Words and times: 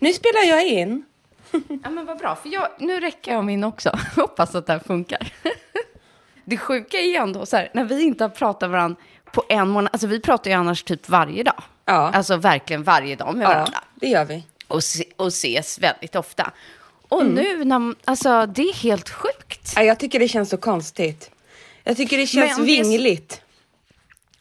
Nu 0.00 0.12
spelar 0.12 0.44
jag 0.48 0.66
in. 0.66 1.04
Ja, 1.84 1.90
men 1.90 2.06
vad 2.06 2.18
bra, 2.18 2.36
för 2.36 2.48
jag, 2.48 2.68
nu 2.78 3.00
räcker 3.00 3.32
jag 3.32 3.44
min 3.44 3.64
också. 3.64 3.98
Hoppas 4.16 4.54
att 4.54 4.66
det 4.66 4.72
här 4.72 4.80
funkar. 4.86 5.32
Det 6.44 6.56
sjuka 6.56 6.96
är 6.98 7.20
ändå 7.20 7.46
så 7.46 7.56
här, 7.56 7.70
när 7.74 7.84
vi 7.84 8.02
inte 8.02 8.24
har 8.24 8.28
pratat 8.28 8.70
varandra 8.70 8.96
på 9.32 9.44
en 9.48 9.68
månad, 9.68 9.90
alltså 9.92 10.06
vi 10.06 10.20
pratar 10.20 10.50
ju 10.50 10.56
annars 10.56 10.82
typ 10.82 11.08
varje 11.08 11.42
dag. 11.42 11.62
Ja. 11.84 12.10
Alltså 12.14 12.36
verkligen 12.36 12.82
varje 12.82 13.16
dag 13.16 13.36
med 13.36 13.48
varandra. 13.48 13.72
Ja, 13.74 13.80
det 13.94 14.06
gör 14.08 14.24
vi. 14.24 14.44
Och, 14.68 14.84
se, 14.84 15.04
och 15.16 15.26
ses 15.28 15.78
väldigt 15.78 16.16
ofta. 16.16 16.50
Och 17.08 17.20
Mm. 17.22 17.34
nu, 17.34 17.64
när, 17.64 17.94
alltså 18.04 18.46
det 18.46 18.62
är 18.62 18.74
helt 18.74 19.10
sjukt. 19.10 19.72
Ja, 19.76 19.82
Jag 19.82 19.98
tycker 19.98 20.18
det 20.20 20.28
känns 20.28 20.50
så 20.50 20.56
konstigt. 20.56 21.30
Jag 21.84 21.96
tycker 21.96 22.18
det 22.18 22.26
känns 22.26 22.56
det 22.56 22.62
vingligt. 22.62 23.42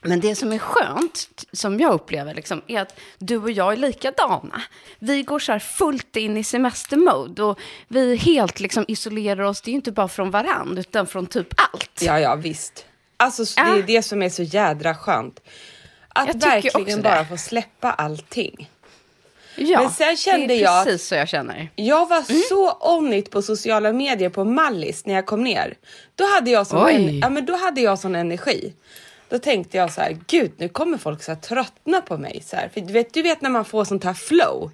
Men 0.01 0.19
det 0.19 0.35
som 0.35 0.51
är 0.53 0.57
skönt, 0.57 1.45
som 1.51 1.79
jag 1.79 1.93
upplever, 1.93 2.33
liksom, 2.33 2.61
är 2.67 2.81
att 2.81 2.99
du 3.17 3.37
och 3.37 3.51
jag 3.51 3.73
är 3.73 3.77
likadana. 3.77 4.61
Vi 4.99 5.23
går 5.23 5.39
så 5.39 5.51
här 5.51 5.59
fullt 5.59 6.15
in 6.15 6.37
i 6.37 6.43
semestermode 6.43 7.43
och 7.43 7.59
vi 7.87 8.15
helt 8.15 8.59
liksom 8.59 8.85
isolerar 8.87 9.43
oss, 9.43 9.61
det 9.61 9.69
är 9.69 9.71
ju 9.71 9.75
inte 9.75 9.91
bara 9.91 10.07
från 10.07 10.31
varandra, 10.31 10.79
utan 10.79 11.07
från 11.07 11.25
typ 11.25 11.47
allt. 11.73 12.01
Ja, 12.01 12.19
ja, 12.19 12.35
visst. 12.35 12.85
Alltså, 13.17 13.45
så 13.45 13.59
det 13.61 13.67
är 13.69 13.75
Ja. 13.77 13.83
det 13.87 14.01
som 14.03 14.21
är 14.21 14.29
så 14.29 14.43
jädra 14.43 14.95
skönt. 14.95 15.39
Att 16.09 16.35
verkligen 16.35 17.01
bara 17.01 17.25
få 17.25 17.37
släppa 17.37 17.91
allting. 17.91 18.69
Ja, 19.55 19.81
Men 19.81 19.89
sen 19.91 20.17
kände 20.17 20.47
det 20.47 20.53
är 20.53 20.61
jag 20.63 20.85
precis 20.85 21.07
så 21.07 21.15
jag 21.15 21.29
känner. 21.29 21.69
Jag 21.75 22.09
var 22.09 22.23
Mm. 22.29 22.41
så 22.49 22.77
on 22.97 23.13
it 23.13 23.29
på 23.31 23.41
sociala 23.41 23.93
medier 23.93 24.29
på 24.29 24.43
Mallis 24.45 25.05
när 25.05 25.13
jag 25.13 25.25
kom 25.25 25.43
ner. 25.43 25.77
Då 26.15 26.25
hade 26.33 26.51
jag 26.51 26.67
sån, 26.67 26.89
en, 26.89 27.19
ja, 27.19 27.29
men 27.29 27.45
då 27.45 27.55
hade 27.57 27.81
jag 27.81 27.99
sån 27.99 28.15
energi. 28.15 28.73
Då 29.29 29.39
tänkte 29.39 29.77
jag 29.77 29.91
så 29.91 30.01
här, 30.01 30.17
gud 30.27 30.51
nu 30.57 30.69
kommer 30.69 30.97
folk 30.97 31.23
så 31.23 31.35
tröttna 31.35 32.01
på 32.01 32.17
mig. 32.17 32.43
Så 32.45 32.55
här. 32.55 32.69
För 32.73 32.81
du 32.81 32.93
vet, 32.93 33.13
du 33.13 33.21
vet 33.21 33.41
när 33.41 33.49
man 33.49 33.65
får 33.65 33.85
sånt 33.85 34.03
här 34.03 34.13
flow. 34.13 34.71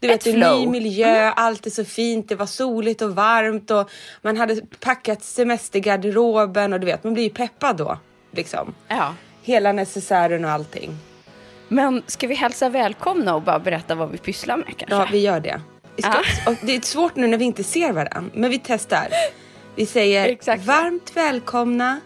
Du 0.00 0.08
vet. 0.08 0.26
Mm. 0.26 0.60
ny 0.60 0.66
miljö, 0.66 1.30
allt 1.30 1.66
är 1.66 1.70
så 1.70 1.84
fint, 1.84 2.28
det 2.28 2.34
var 2.34 2.46
soligt 2.46 3.02
och 3.02 3.14
varmt 3.14 3.70
och 3.70 3.90
man 4.22 4.36
hade 4.36 4.60
packat 4.80 5.22
semestergarderoben 5.24 6.72
och 6.72 6.80
du 6.80 6.86
vet, 6.86 7.04
man 7.04 7.14
blir 7.14 7.24
ju 7.24 7.30
peppad 7.30 7.76
då. 7.76 7.98
Liksom. 8.30 8.74
Ja. 8.88 9.14
Hela 9.42 9.72
necessären 9.72 10.44
och 10.44 10.50
allting. 10.50 10.96
Men 11.68 12.02
ska 12.06 12.26
vi 12.26 12.34
hälsa 12.34 12.68
välkomna 12.68 13.34
och 13.34 13.42
bara 13.42 13.58
berätta 13.58 13.94
vad 13.94 14.10
vi 14.10 14.18
pysslar 14.18 14.56
med 14.56 14.76
kanske? 14.76 14.96
Ja, 14.96 15.08
vi 15.12 15.18
gör 15.18 15.40
det. 15.40 15.60
Ska, 15.98 16.50
och 16.50 16.56
det 16.62 16.76
är 16.76 16.80
svårt 16.80 17.16
nu 17.16 17.26
när 17.26 17.38
vi 17.38 17.44
inte 17.44 17.64
ser 17.64 17.92
varandra, 17.92 18.30
men 18.34 18.50
vi 18.50 18.60
testar. 18.64 19.08
Vi 19.74 19.86
säger 19.86 20.56
varmt 20.56 21.16
välkomna 21.16 22.00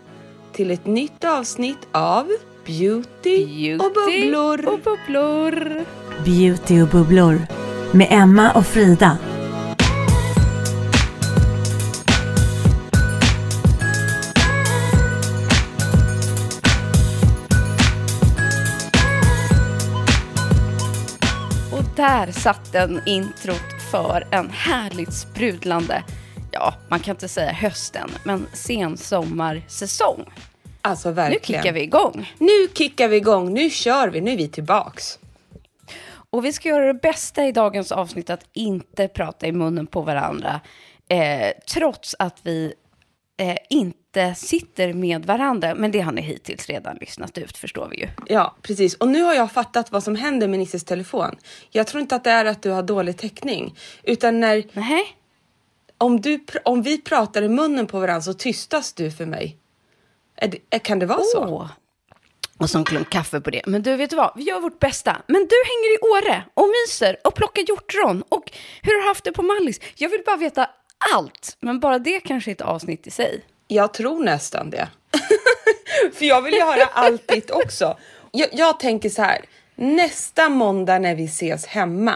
till 0.52 0.70
ett 0.70 0.86
nytt 0.86 1.24
avsnitt 1.24 1.88
av 1.92 2.28
Beauty, 2.66 3.46
Beauty 3.46 3.74
och 3.74 3.92
bubblor. 3.92 4.68
och 4.68 4.80
bubblor. 4.80 5.84
Beauty 6.24 6.82
och 6.82 6.88
bubblor 6.88 7.46
med 7.92 8.06
Emma 8.10 8.52
och 8.52 8.66
Frida. 8.66 9.18
Och 21.72 21.84
där 21.96 22.32
satt 22.32 22.72
den 22.72 23.00
introt 23.06 23.90
för 23.90 24.26
en 24.30 24.50
härligt 24.50 25.12
sprudlande, 25.12 26.02
ja, 26.52 26.74
man 26.88 27.00
kan 27.00 27.14
inte 27.14 27.28
säga 27.28 27.52
hösten, 27.52 28.10
men 28.24 28.46
sensommarsäsong. 28.52 30.24
Alltså 30.82 31.08
Nu 31.08 31.14
verkligen. 31.14 31.62
kickar 31.62 31.72
vi 31.72 31.82
igång. 31.82 32.32
Nu 32.38 32.68
kickar 32.74 33.08
vi 33.08 33.16
igång, 33.16 33.54
nu 33.54 33.70
kör 33.70 34.08
vi, 34.08 34.20
nu 34.20 34.32
är 34.32 34.36
vi 34.36 34.48
tillbaks. 34.48 35.18
Och 36.30 36.44
vi 36.44 36.52
ska 36.52 36.68
göra 36.68 36.86
det 36.86 36.94
bästa 37.00 37.46
i 37.46 37.52
dagens 37.52 37.92
avsnitt 37.92 38.30
att 38.30 38.44
inte 38.52 39.08
prata 39.08 39.46
i 39.46 39.52
munnen 39.52 39.86
på 39.86 40.00
varandra. 40.02 40.60
Eh, 41.08 41.52
trots 41.74 42.16
att 42.18 42.38
vi 42.42 42.72
eh, 43.40 43.56
inte 43.70 44.34
sitter 44.34 44.92
med 44.92 45.26
varandra. 45.26 45.74
Men 45.74 45.90
det 45.90 46.00
har 46.00 46.12
ni 46.12 46.22
hittills 46.22 46.66
redan 46.68 46.96
lyssnat 46.96 47.38
ut, 47.38 47.56
förstår 47.56 47.88
vi 47.88 48.00
ju. 48.00 48.08
Ja, 48.26 48.56
precis. 48.62 48.94
Och 48.94 49.08
nu 49.08 49.22
har 49.22 49.34
jag 49.34 49.52
fattat 49.52 49.92
vad 49.92 50.02
som 50.02 50.16
händer 50.16 50.48
med 50.48 50.58
Nisses 50.58 50.84
telefon. 50.84 51.36
Jag 51.70 51.86
tror 51.86 52.00
inte 52.00 52.16
att 52.16 52.24
det 52.24 52.30
är 52.30 52.44
att 52.44 52.62
du 52.62 52.70
har 52.70 52.82
dålig 52.82 53.16
täckning, 53.16 53.74
utan 54.02 54.40
när 54.40 54.64
Nej, 54.72 55.16
om, 56.02 56.20
du, 56.20 56.44
om 56.64 56.82
vi 56.82 56.98
pratar 56.98 57.42
i 57.42 57.48
munnen 57.48 57.86
på 57.86 58.00
varandra 58.00 58.22
så 58.22 58.34
tystas 58.34 58.92
du 58.92 59.10
för 59.10 59.26
mig. 59.26 59.56
Är 60.36 60.48
det, 60.48 60.78
kan 60.78 60.98
det 60.98 61.06
vara 61.06 61.22
så? 61.22 61.46
Åh. 61.46 61.66
Och 62.58 62.70
så 62.70 62.78
en 62.78 62.84
klunk 62.84 63.10
kaffe 63.10 63.40
på 63.40 63.50
det. 63.50 63.62
Men 63.66 63.82
du, 63.82 63.96
vet 63.96 64.10
du 64.10 64.16
vad? 64.16 64.32
Vi 64.36 64.42
gör 64.42 64.60
vårt 64.60 64.78
bästa. 64.78 65.22
Men 65.26 65.40
du 65.40 65.56
hänger 65.64 65.94
i 65.94 65.98
Åre 65.98 66.44
och 66.54 66.68
myser 66.68 67.16
och 67.24 67.34
plockar 67.34 67.62
hjortron. 67.68 68.22
Och 68.28 68.50
hur 68.82 68.94
har 68.94 69.02
du 69.02 69.08
haft 69.08 69.24
det 69.24 69.32
på 69.32 69.42
Mallis? 69.42 69.80
Jag 69.96 70.08
vill 70.08 70.22
bara 70.26 70.36
veta 70.36 70.70
allt. 71.14 71.56
Men 71.60 71.80
bara 71.80 71.98
det 71.98 72.20
kanske 72.20 72.50
är 72.50 72.52
ett 72.52 72.60
avsnitt 72.60 73.06
i 73.06 73.10
sig. 73.10 73.44
Jag 73.68 73.94
tror 73.94 74.24
nästan 74.24 74.70
det. 74.70 74.88
För 76.14 76.24
jag 76.24 76.42
vill 76.42 76.54
ju 76.54 76.60
höra 76.60 76.84
allt 76.92 77.28
ditt 77.28 77.50
också. 77.50 77.98
Jag, 78.30 78.48
jag 78.52 78.80
tänker 78.80 79.10
så 79.10 79.22
här. 79.22 79.44
Nästa 79.74 80.48
måndag 80.48 80.98
när 80.98 81.14
vi 81.14 81.24
ses 81.24 81.66
hemma. 81.66 82.14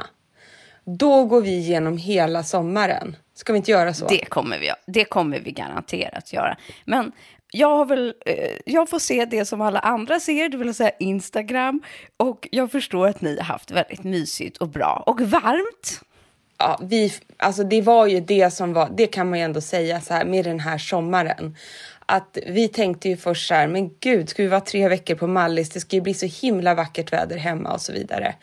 Då 0.85 1.25
går 1.25 1.41
vi 1.41 1.50
igenom 1.50 1.97
hela 1.97 2.44
sommaren. 2.44 3.17
Ska 3.37 3.53
vi 3.53 3.56
inte 3.56 3.71
göra 3.71 3.94
så? 3.94 4.06
Det 4.06 4.25
kommer 4.25 4.59
vi, 4.59 4.73
det 4.87 5.05
kommer 5.05 5.41
vi 5.41 5.50
garanterat 5.50 6.33
göra. 6.33 6.56
Men 6.85 7.12
jag, 7.53 7.77
har 7.77 7.85
väl, 7.85 8.15
eh, 8.27 8.50
jag 8.65 8.91
får 8.91 8.99
se 8.99 9.25
det 9.25 9.44
som 9.44 9.61
alla 9.61 9.79
andra 9.79 10.21
ser, 10.21 10.49
det 10.49 10.56
vill 10.56 10.75
säga 10.75 10.91
Instagram. 10.99 11.83
Och 12.17 12.49
jag 12.50 12.73
förstår 12.73 13.09
att 13.09 13.21
ni 13.21 13.37
har 13.37 13.44
haft 13.44 13.71
väldigt 13.71 14.05
mysigt 14.05 14.56
och 14.56 14.69
bra 14.69 15.03
och 15.06 15.21
varmt. 15.21 16.00
ja, 16.59 16.81
vi, 16.83 17.12
alltså 17.37 17.65
det 17.65 17.83
var 17.83 18.06
ju 18.06 18.21
det 18.21 18.50
som 18.50 18.73
var, 18.73 18.91
det 18.97 19.06
kan 19.06 19.31
man 19.31 19.38
ju 19.38 19.44
ändå 19.44 19.61
säga 19.61 20.00
så 20.00 20.15
här 20.15 20.25
med 20.25 20.44
den 20.44 20.61
här 20.61 20.79
sommaren. 20.79 21.56
Att 22.06 22.38
vi 22.47 22.69
tänkte 22.69 23.09
ju 23.09 23.17
först 23.17 23.49
så 23.49 23.55
här, 23.55 23.67
men 23.67 23.91
gud, 24.00 24.29
ska 24.29 24.43
vi 24.43 24.49
vara 24.49 24.61
tre 24.61 24.88
veckor 24.88 25.15
på 25.15 25.27
Mallis? 25.27 25.71
Det 25.71 25.81
ska 25.81 25.97
ju 25.97 26.03
bli 26.03 26.15
så 26.15 26.27
himla 26.27 26.75
vackert 26.75 27.12
väder 27.12 27.37
hemma 27.37 27.73
och 27.73 27.81
så 27.81 27.93
vidare. 27.93 28.35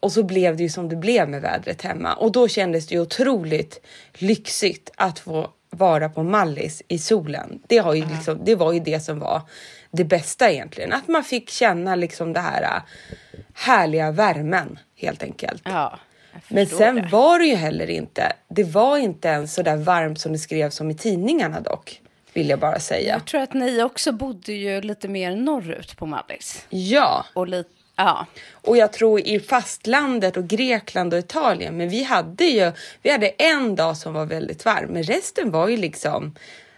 Och 0.00 0.12
så 0.12 0.22
blev 0.22 0.56
det 0.56 0.62
ju 0.62 0.68
som 0.68 0.88
det 0.88 0.96
blev 0.96 1.28
med 1.28 1.42
vädret 1.42 1.82
hemma 1.82 2.14
och 2.14 2.32
då 2.32 2.48
kändes 2.48 2.86
det 2.86 2.94
ju 2.94 3.00
otroligt 3.00 3.80
lyxigt 4.14 4.90
att 4.96 5.18
få 5.18 5.50
vara 5.70 6.08
på 6.08 6.22
Mallis 6.22 6.82
i 6.88 6.98
solen. 6.98 7.62
Det, 7.66 7.78
har 7.78 7.94
ju 7.94 8.06
liksom, 8.06 8.44
det 8.44 8.54
var 8.54 8.72
ju 8.72 8.80
det 8.80 9.00
som 9.00 9.18
var 9.18 9.42
det 9.90 10.04
bästa 10.04 10.50
egentligen. 10.50 10.92
Att 10.92 11.08
man 11.08 11.24
fick 11.24 11.50
känna 11.50 11.94
liksom 11.94 12.32
det 12.32 12.40
här 12.40 12.62
äh, 12.62 12.82
härliga 13.54 14.10
värmen 14.10 14.78
helt 14.96 15.22
enkelt. 15.22 15.62
Ja, 15.64 15.98
Men 16.48 16.66
sen 16.66 16.94
det. 16.94 17.08
var 17.12 17.38
det 17.38 17.44
ju 17.44 17.54
heller 17.54 17.90
inte, 17.90 18.32
det 18.48 18.64
var 18.64 18.96
inte 18.96 19.28
ens 19.28 19.54
så 19.54 19.62
där 19.62 19.76
varmt 19.76 20.20
som 20.20 20.32
det 20.32 20.38
skrevs 20.38 20.80
om 20.80 20.90
i 20.90 20.94
tidningarna 20.94 21.60
dock, 21.60 22.00
vill 22.32 22.48
jag 22.48 22.58
bara 22.58 22.78
säga. 22.80 23.12
Jag 23.12 23.24
tror 23.26 23.40
att 23.40 23.54
ni 23.54 23.82
också 23.82 24.12
bodde 24.12 24.52
ju 24.52 24.80
lite 24.80 25.08
mer 25.08 25.36
norrut 25.36 25.96
på 25.96 26.06
Mallis. 26.06 26.66
Ja, 26.68 27.24
Och 27.34 27.48
lite, 27.48 27.70
ja. 27.98 28.26
och 28.52 28.76
jag 28.76 28.92
tror 28.92 29.20
i 29.20 29.40
fastlandet 29.40 30.36
och 30.36 30.48
Grekland 30.48 31.14
och 31.14 31.18
Italien, 31.18 31.76
men 31.76 31.88
vi 31.88 32.02
hade 32.02 32.44
ju, 32.44 32.72
vi 33.02 33.10
hade 33.10 33.28
en 33.28 33.76
dag 33.76 33.96
som 33.96 34.14
var 34.14 34.26
väldigt 34.26 34.64
varm, 34.64 34.90
men 34.90 35.02
resten 35.02 35.50
var 35.50 35.68
ju 35.68 35.76
liksom 35.76 36.34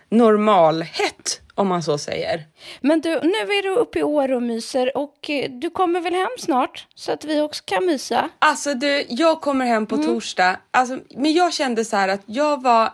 normalhett 0.08 1.40
om 1.54 1.68
man 1.68 1.82
så 1.82 1.98
säger. 1.98 2.44
Men 2.80 3.00
du, 3.00 3.08
nu 3.08 3.38
är 3.38 3.62
du 3.62 3.68
uppe 3.68 3.98
i 3.98 4.02
år 4.02 4.32
och 4.32 4.42
myser 4.42 4.96
och 4.96 5.30
eh, 5.30 5.50
du 5.50 5.70
kommer 5.70 6.00
väl 6.00 6.14
hem 6.14 6.30
snart 6.38 6.86
så 6.94 7.12
att 7.12 7.24
vi 7.24 7.40
också 7.40 7.62
kan 7.66 7.86
mysa? 7.86 8.28
Alltså 8.38 8.74
du, 8.74 9.06
jag 9.08 9.40
kommer 9.40 9.66
hem 9.66 9.86
på 9.86 9.96
torsdag, 9.96 10.56
alltså, 10.70 10.98
men 11.16 11.32
jag 11.32 11.52
kände 11.52 11.84
så 11.84 11.96
här 11.96 12.08
att 12.08 12.22
jag 12.26 12.62
var... 12.62 12.92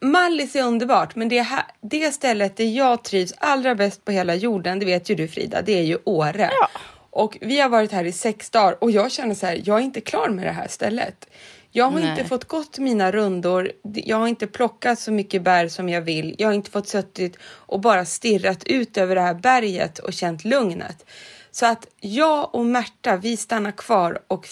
Mallis 0.00 0.56
är 0.56 0.62
underbart, 0.62 1.16
men 1.16 1.28
det, 1.28 1.40
här, 1.40 1.64
det 1.80 2.12
stället 2.12 2.56
där 2.56 2.64
jag 2.64 3.04
trivs 3.04 3.34
allra 3.38 3.74
bäst 3.74 4.04
på 4.04 4.12
hela 4.12 4.34
jorden, 4.34 4.78
det 4.78 4.86
vet 4.86 5.10
ju 5.10 5.14
du 5.14 5.28
Frida, 5.28 5.62
det 5.62 5.78
är 5.78 5.82
ju 5.82 5.98
Åre. 6.04 6.50
Ja. 6.60 6.68
Och 7.10 7.38
vi 7.40 7.60
har 7.60 7.68
varit 7.68 7.92
här 7.92 8.04
i 8.04 8.12
sex 8.12 8.50
dagar 8.50 8.84
och 8.84 8.90
jag 8.90 9.12
känner 9.12 9.34
så 9.34 9.46
här, 9.46 9.62
jag 9.64 9.78
är 9.78 9.82
inte 9.82 10.00
klar 10.00 10.28
med 10.28 10.46
det 10.46 10.52
här 10.52 10.68
stället. 10.68 11.26
Jag 11.72 11.84
har 11.90 12.00
Nej. 12.00 12.10
inte 12.10 12.24
fått 12.24 12.44
gått 12.44 12.78
mina 12.78 13.12
rundor, 13.12 13.72
jag 13.82 14.16
har 14.16 14.28
inte 14.28 14.46
plockat 14.46 14.98
så 14.98 15.12
mycket 15.12 15.42
bär 15.42 15.68
som 15.68 15.88
jag 15.88 16.02
vill, 16.02 16.34
jag 16.38 16.48
har 16.48 16.54
inte 16.54 16.70
fått 16.70 16.88
suttit 16.88 17.36
och 17.42 17.80
bara 17.80 18.04
stirrat 18.04 18.64
ut 18.64 18.96
över 18.96 19.14
det 19.14 19.20
här 19.20 19.34
berget 19.34 19.98
och 19.98 20.12
känt 20.12 20.44
lugnet. 20.44 21.06
Så 21.50 21.66
att 21.66 21.86
jag 22.00 22.54
och 22.54 22.66
Märta, 22.66 23.16
vi 23.16 23.36
stannar 23.36 23.72
kvar 23.72 24.22
och 24.26 24.46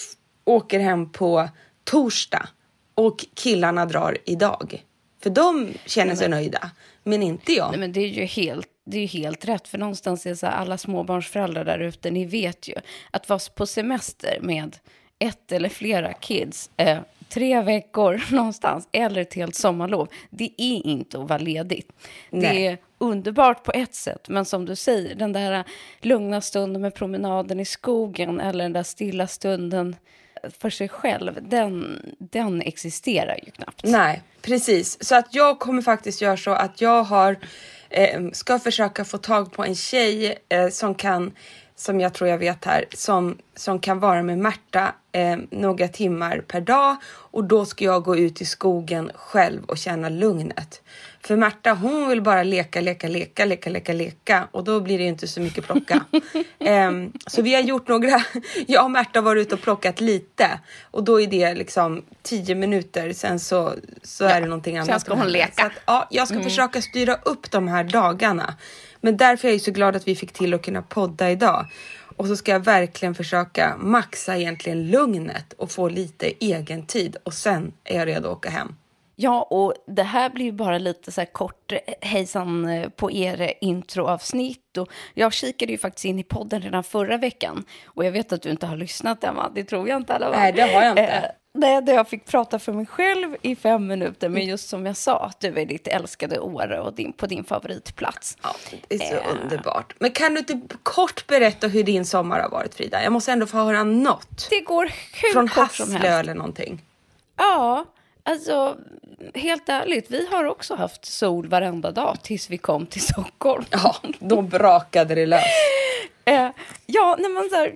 åker 0.45 0.79
hem 0.79 1.11
på 1.11 1.49
torsdag 1.83 2.49
och 2.95 3.25
killarna 3.35 3.85
drar 3.85 4.17
idag. 4.25 4.83
För 5.19 5.29
de 5.29 5.73
känner 5.85 6.15
sig 6.15 6.29
nöjda, 6.29 6.71
men 7.03 7.23
inte 7.23 7.53
jag. 7.53 7.69
Nej, 7.69 7.79
men 7.79 7.91
det 7.91 7.99
är 7.99 8.07
ju 8.07 8.23
helt, 8.23 8.67
det 8.85 8.99
är 8.99 9.07
helt 9.07 9.45
rätt, 9.45 9.67
för 9.67 9.77
någonstans 9.77 10.25
är 10.25 10.35
så 10.35 10.45
här, 10.45 10.53
alla 10.53 10.77
småbarnsföräldrar 10.77 11.65
där 11.65 11.79
ute, 11.79 12.11
ni 12.11 12.25
vet 12.25 12.67
ju 12.67 12.75
att 13.11 13.29
vara 13.29 13.39
på 13.55 13.65
semester 13.65 14.39
med 14.41 14.77
ett 15.19 15.51
eller 15.51 15.69
flera 15.69 16.13
kids, 16.13 16.69
eh, 16.77 16.99
tre 17.29 17.61
veckor 17.61 18.23
någonstans, 18.31 18.87
eller 18.91 19.21
ett 19.21 19.33
helt 19.33 19.55
sommarlov, 19.55 20.07
det 20.29 20.51
är 20.57 20.87
inte 20.87 21.19
att 21.19 21.29
vara 21.29 21.39
ledigt. 21.39 21.91
Det 22.29 22.37
Nej. 22.37 22.65
är 22.65 22.77
underbart 22.97 23.63
på 23.63 23.71
ett 23.71 23.95
sätt, 23.95 24.29
men 24.29 24.45
som 24.45 24.65
du 24.65 24.75
säger, 24.75 25.15
den 25.15 25.33
där 25.33 25.63
lugna 25.99 26.41
stunden 26.41 26.81
med 26.81 26.95
promenaden 26.95 27.59
i 27.59 27.65
skogen, 27.65 28.39
eller 28.39 28.63
den 28.63 28.73
där 28.73 28.83
stilla 28.83 29.27
stunden 29.27 29.95
för 30.59 30.69
sig 30.69 30.89
själv, 30.89 31.39
den, 31.41 32.01
den 32.17 32.61
existerar 32.61 33.39
ju 33.45 33.51
knappt. 33.51 33.83
Nej, 33.83 34.23
precis. 34.41 35.03
Så 35.03 35.15
att 35.15 35.35
jag 35.35 35.59
kommer 35.59 35.81
faktiskt 35.81 36.21
göra 36.21 36.37
så 36.37 36.51
att 36.51 36.81
jag 36.81 37.03
har, 37.03 37.37
eh, 37.89 38.21
ska 38.33 38.59
försöka 38.59 39.05
få 39.05 39.17
tag 39.17 39.53
på 39.53 39.63
en 39.63 39.75
tjej 39.75 40.37
eh, 40.49 40.69
som 40.69 40.95
kan, 40.95 41.31
som 41.75 41.99
jag 41.99 42.13
tror 42.13 42.29
jag 42.29 42.37
vet 42.37 42.65
här, 42.65 42.85
som, 42.93 43.37
som 43.55 43.79
kan 43.79 43.99
vara 43.99 44.23
med 44.23 44.37
Märta 44.37 44.93
eh, 45.11 45.37
några 45.49 45.87
timmar 45.87 46.43
per 46.47 46.61
dag 46.61 46.95
och 47.05 47.43
då 47.43 47.65
ska 47.65 47.85
jag 47.85 48.03
gå 48.03 48.17
ut 48.17 48.41
i 48.41 48.45
skogen 48.45 49.11
själv 49.15 49.63
och 49.63 49.77
känna 49.77 50.09
lugnet. 50.09 50.81
För 51.21 51.35
Märta 51.35 51.73
hon 51.73 52.09
vill 52.09 52.21
bara 52.21 52.43
leka, 52.43 52.81
leka, 52.81 53.07
leka, 53.07 53.45
leka, 53.45 53.69
leka, 53.69 53.93
leka 53.93 54.47
och 54.51 54.63
då 54.63 54.79
blir 54.79 54.97
det 54.97 55.03
ju 55.03 55.09
inte 55.09 55.27
så 55.27 55.41
mycket 55.41 55.65
plocka. 55.65 56.05
Ehm, 56.59 57.13
så 57.27 57.41
vi 57.41 57.53
har 57.53 57.61
gjort 57.61 57.87
några, 57.87 58.23
jag 58.67 58.83
och 58.83 58.91
Märta 58.91 59.19
har 59.19 59.23
varit 59.23 59.41
ute 59.41 59.55
och 59.55 59.61
plockat 59.61 60.01
lite 60.01 60.59
och 60.91 61.03
då 61.03 61.21
är 61.21 61.27
det 61.27 61.53
liksom 61.53 62.03
tio 62.21 62.55
minuter, 62.55 63.13
sen 63.13 63.39
så, 63.39 63.73
så 64.03 64.25
är 64.25 64.41
det 64.41 64.47
någonting 64.47 64.77
annat. 64.77 64.87
sen 64.87 64.99
ska 64.99 65.13
hon 65.13 65.27
leka. 65.27 65.65
Att, 65.65 65.71
ja, 65.85 66.07
jag 66.11 66.27
ska 66.27 66.43
försöka 66.43 66.81
styra 66.81 67.15
upp 67.15 67.51
de 67.51 67.67
här 67.67 67.83
dagarna. 67.83 68.55
Men 69.01 69.17
därför 69.17 69.47
är 69.47 69.51
jag 69.51 69.61
så 69.61 69.71
glad 69.71 69.95
att 69.95 70.07
vi 70.07 70.15
fick 70.15 70.33
till 70.33 70.53
att 70.53 70.61
kunna 70.61 70.81
podda 70.81 71.31
idag. 71.31 71.65
Och 72.17 72.27
så 72.27 72.35
ska 72.35 72.51
jag 72.51 72.59
verkligen 72.59 73.15
försöka 73.15 73.77
maxa 73.77 74.37
egentligen 74.37 74.87
lugnet 74.87 75.53
och 75.53 75.71
få 75.71 75.89
lite 75.89 76.33
egen 76.39 76.85
tid 76.85 77.17
och 77.23 77.33
sen 77.33 77.73
är 77.83 77.97
jag 77.99 78.07
redo 78.07 78.29
att 78.29 78.37
åka 78.37 78.49
hem. 78.49 78.75
Ja, 79.21 79.41
och 79.41 79.73
det 79.87 80.03
här 80.03 80.29
blir 80.29 80.45
ju 80.45 80.51
bara 80.51 80.77
lite 80.77 81.11
så 81.11 81.21
här 81.21 81.25
kort 81.25 81.71
eh, 81.71 81.77
hejsan 82.01 82.69
eh, 82.69 82.89
på 82.89 83.11
er 83.11 83.41
eh, 83.41 83.51
introavsnitt. 83.61 84.77
Och 84.77 84.89
jag 85.13 85.33
kikade 85.33 85.71
ju 85.71 85.77
faktiskt 85.77 86.05
in 86.05 86.19
i 86.19 86.23
podden 86.23 86.61
redan 86.61 86.83
förra 86.83 87.17
veckan. 87.17 87.65
Och 87.85 88.05
jag 88.05 88.11
vet 88.11 88.33
att 88.33 88.41
du 88.41 88.49
inte 88.49 88.65
har 88.67 88.77
lyssnat, 88.77 89.23
Emma. 89.23 89.49
Det 89.55 89.63
tror 89.63 89.89
jag 89.89 89.97
inte 89.97 90.13
alla 90.15 90.29
Nej, 90.29 90.51
det 90.53 90.61
har 90.61 90.81
jag 90.83 90.91
inte. 90.91 91.01
Eh, 91.03 91.23
nej, 91.53 91.81
där 91.81 91.93
jag 91.93 92.07
fick 92.07 92.25
prata 92.25 92.59
för 92.59 92.73
mig 92.73 92.85
själv 92.85 93.35
i 93.41 93.55
fem 93.55 93.87
minuter. 93.87 94.29
Men 94.29 94.45
just 94.45 94.69
som 94.69 94.85
jag 94.85 94.97
sa, 94.97 95.19
att 95.25 95.39
du 95.39 95.47
är 95.59 95.65
ditt 95.65 95.87
älskade 95.87 96.39
Åre 96.39 96.79
och 96.81 96.93
din, 96.93 97.13
på 97.13 97.25
din 97.27 97.43
favoritplats. 97.43 98.37
Ja, 98.43 98.49
det 98.87 98.95
är 98.95 98.99
så 98.99 99.15
Eh. 99.15 99.41
underbart. 99.43 99.93
Men 99.99 100.11
kan 100.11 100.33
du 100.33 100.39
inte 100.39 100.61
kort 100.83 101.27
berätta 101.27 101.67
hur 101.67 101.83
din 101.83 102.05
sommar 102.05 102.39
har 102.39 102.49
varit 102.49 102.75
Frida? 102.75 103.03
Jag 103.03 103.11
måste 103.13 103.31
ändå 103.31 103.45
få 103.45 103.57
höra 103.57 103.83
något. 103.83 104.47
Det 104.49 104.59
går 104.59 104.85
hur 105.21 105.33
Från 105.33 105.47
kort 105.47 105.73
som 105.73 105.91
Hasslö 105.93 106.07
helst. 106.09 106.19
eller 106.23 106.33
någonting. 106.35 106.81
Ja, 107.37 107.85
alltså 108.23 108.77
helt 109.35 109.69
ärligt, 109.69 110.11
vi 110.11 110.27
har 110.31 110.45
också 110.45 110.75
haft 110.75 111.05
sol 111.05 111.47
varenda 111.47 111.91
dag 111.91 112.17
tills 112.23 112.49
vi 112.49 112.57
kom 112.57 112.85
till 112.85 113.01
Stockholm. 113.01 113.65
Ja, 113.69 113.95
då 114.19 114.41
brakade 114.41 115.15
det 115.15 115.25
lös. 115.25 115.43
Eh, 116.25 116.49
ja, 116.85 117.17
nej, 117.19 117.31
men 117.31 117.49
så 117.49 117.67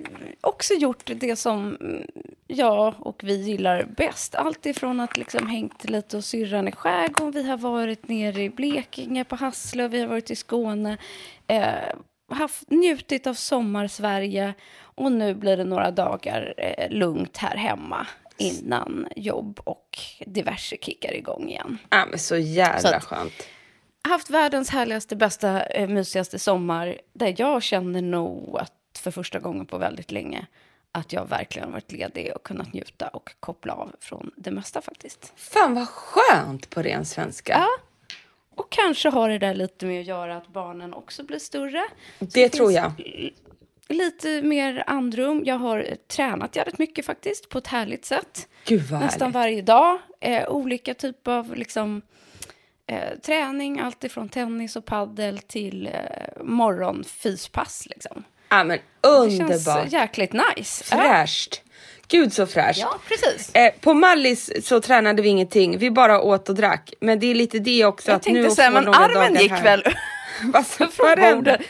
också 0.42 0.74
gjort 0.74 1.12
det 1.16 1.36
som 1.36 1.78
jag 2.48 2.94
och 3.00 3.22
vi 3.24 3.36
gillar 3.36 3.84
bäst. 3.84 4.36
Allt 4.36 4.66
ifrån 4.66 5.00
att 5.00 5.18
liksom 5.18 5.48
hängt 5.48 5.90
lite 5.90 6.18
hos 6.18 6.26
syrran 6.26 6.68
i 6.68 6.72
skärgården, 6.72 7.32
vi 7.32 7.50
har 7.50 7.58
varit 7.58 8.08
nere 8.08 8.44
i 8.44 8.50
Blekinge 8.50 9.24
på 9.24 9.36
Hasslö, 9.36 9.88
vi 9.88 10.00
har 10.00 10.08
varit 10.08 10.32
i 10.32 10.36
Skåne, 10.36 10.98
eh, 11.48 11.96
haft, 12.30 12.72
njutit 12.72 13.28
av 13.28 13.34
sommar-Sverige 13.34 14.54
och 14.96 15.12
nu 15.12 15.34
blir 15.34 15.58
det 15.58 15.64
några 15.64 15.92
dagar 15.92 16.54
eh, 16.58 16.90
lugnt 16.90 17.38
här 17.38 17.58
hemma 17.58 18.08
innan 18.38 19.08
jobb 19.16 19.60
och 19.64 19.98
diverse 20.26 20.78
kickar 20.82 21.14
igång 21.14 21.50
igen. 21.50 21.78
Ja, 21.90 22.06
men 22.10 22.20
så 22.20 22.38
jävla 22.38 22.80
Så 22.90 22.96
att- 22.96 23.04
skönt. 23.04 23.34
haft 24.04 24.30
världens 24.30 24.70
härligaste, 24.70 25.16
bästa, 25.16 25.62
eh, 25.66 25.88
mysigaste 25.88 26.40
sommar 26.40 26.98
där 27.14 27.36
jag 27.38 27.64
känner 27.64 28.02
nog 28.02 28.58
att 28.60 28.72
för 29.00 29.12
första 29.12 29.40
gången 29.40 29.66
på 29.66 29.78
väldigt 29.78 30.12
länge 30.12 30.46
att 30.92 31.14
jag 31.14 31.30
verkligen 31.30 31.72
varit 31.72 31.92
ledig 31.92 32.32
och 32.36 32.44
kunnat 32.44 32.74
njuta 32.74 33.08
och 33.08 33.30
koppla 33.40 33.74
av 33.74 33.96
från 34.00 34.32
det 34.38 34.52
mesta 34.52 34.82
faktiskt. 34.82 35.34
Fan 35.36 35.76
vad 35.76 35.88
skönt 35.90 36.70
på 36.70 36.82
ren 36.82 37.06
svenska. 37.06 37.54
Ja. 37.54 37.68
Och 38.56 38.72
kanske 38.72 39.10
har 39.10 39.30
det 39.30 39.38
där 39.40 39.54
lite 39.54 39.86
med 39.86 40.00
att 40.00 40.06
göra 40.08 40.38
att 40.38 40.48
barnen 40.48 40.94
också 40.94 41.24
blir 41.24 41.40
större. 41.40 41.84
Så 42.20 42.26
Det 42.26 42.50
tror 42.50 42.68
finns 42.68 42.76
jag. 42.78 42.92
Lite 43.94 44.42
mer 44.42 44.84
andrum. 44.88 45.44
Jag 45.46 45.56
har 45.56 45.80
eh, 45.80 45.96
tränat 46.16 46.56
jävligt 46.56 46.78
mycket 46.80 47.06
faktiskt 47.06 47.50
på 47.50 47.58
ett 47.58 47.68
härligt 47.68 48.06
sätt. 48.06 48.48
Gud 48.66 48.82
Nästan 48.92 49.02
härligt. 49.02 49.34
varje 49.36 49.62
dag. 49.62 50.00
Eh, 50.22 50.48
olika 50.50 50.94
typer 50.94 51.32
av 51.32 51.56
liksom, 51.56 52.02
eh, 52.88 53.18
träning, 53.26 53.80
allt 53.80 54.04
ifrån 54.04 54.30
tennis 54.30 54.76
och 54.76 54.86
paddel 54.86 55.38
till 55.40 55.88
eh, 55.88 56.44
morgonfyspass. 56.44 57.88
Liksom. 57.90 58.24
Ja, 58.50 58.64
men 58.64 58.80
Det 59.02 59.08
underbart. 59.08 59.64
känns 59.64 59.94
jäkligt 59.94 60.34
nice. 60.34 60.84
Ja. 60.92 60.98
Fräscht. 60.98 61.62
Gud 62.08 62.34
så 62.34 62.48
fräscht. 62.48 62.80
Ja, 62.80 63.00
precis. 63.08 63.56
Eh, 63.56 63.74
på 63.82 63.94
Mallis 63.94 64.68
så 64.68 64.82
tränade 64.82 65.22
vi 65.22 65.30
ingenting, 65.30 65.78
vi 65.78 65.92
bara 65.92 66.22
åt 66.22 66.50
och 66.50 66.56
drack. 66.56 66.94
Men 67.02 67.20
det 67.20 67.28
är 67.32 67.36
lite 67.36 67.60
det 67.60 67.86
också 67.86 68.12
Jag 68.12 68.16
att 68.16 68.26
nu 68.26 68.34
tänkte 68.34 68.48
att 68.48 68.56
säga, 68.56 68.70
men 68.72 68.88
armen 68.88 69.36
gick 69.42 69.52
här. 69.52 69.64
väl... 69.64 69.84
Alltså, 70.54 70.88
från 70.88 71.06
varenda, 71.08 71.36
bordet. 71.36 71.62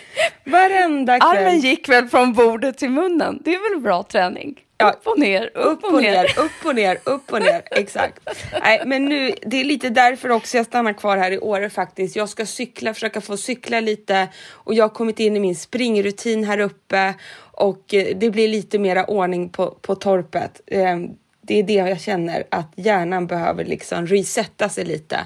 varenda 0.46 1.20
kväll. 1.20 1.38
Armen 1.38 1.60
gick 1.60 1.90
väl 1.90 2.08
från 2.08 2.34
bordet 2.34 2.78
till 2.78 2.90
munnen. 2.90 3.42
Det 3.46 3.54
är 3.56 3.74
väl 3.74 3.82
bra 3.82 4.04
träning? 4.04 4.60
Ja. 4.78 4.92
Upp 4.92 5.08
och 5.08 5.20
ner, 5.20 5.52
upp, 5.54 5.78
upp 5.84 5.84
och 5.94 6.02
ner, 6.02 6.26
upp 6.40 6.66
och 6.66 6.76
ner, 6.76 6.98
upp 7.04 7.34
och 7.34 7.42
ner. 7.42 7.62
Exakt. 7.72 8.20
Nej, 8.64 8.82
men 8.86 9.06
nu, 9.06 9.32
det 9.42 9.60
är 9.62 9.64
lite 9.64 9.90
därför 9.90 10.30
också 10.32 10.58
jag 10.58 10.66
stannar 10.66 10.94
kvar 10.94 11.18
här 11.18 11.32
i 11.32 11.40
Åre 11.40 11.70
faktiskt. 11.70 12.16
Jag 12.16 12.30
ska 12.30 12.46
cykla, 12.46 12.94
försöka 12.94 13.22
få 13.22 13.38
cykla 13.38 13.80
lite 13.80 14.28
och 14.50 14.74
jag 14.74 14.84
har 14.84 14.90
kommit 14.90 15.20
in 15.20 15.36
i 15.36 15.40
min 15.40 15.56
springrutin 15.56 16.44
här 16.44 16.60
uppe 16.60 17.14
och 17.36 17.94
eh, 17.94 18.16
det 18.18 18.30
blir 18.30 18.48
lite 18.48 18.80
mera 18.80 19.06
ordning 19.06 19.50
på, 19.50 19.68
på 19.82 19.96
torpet. 19.96 20.62
Eh, 20.68 20.98
Det 21.42 21.60
är 21.60 21.64
det 21.64 21.74
jag 21.74 22.02
känner 22.02 22.44
att 22.52 22.72
hjärnan 22.76 23.28
behöver 23.28 23.66
liksom 23.66 24.08
resetta 24.08 24.70
sig 24.70 24.86
lite 24.86 25.20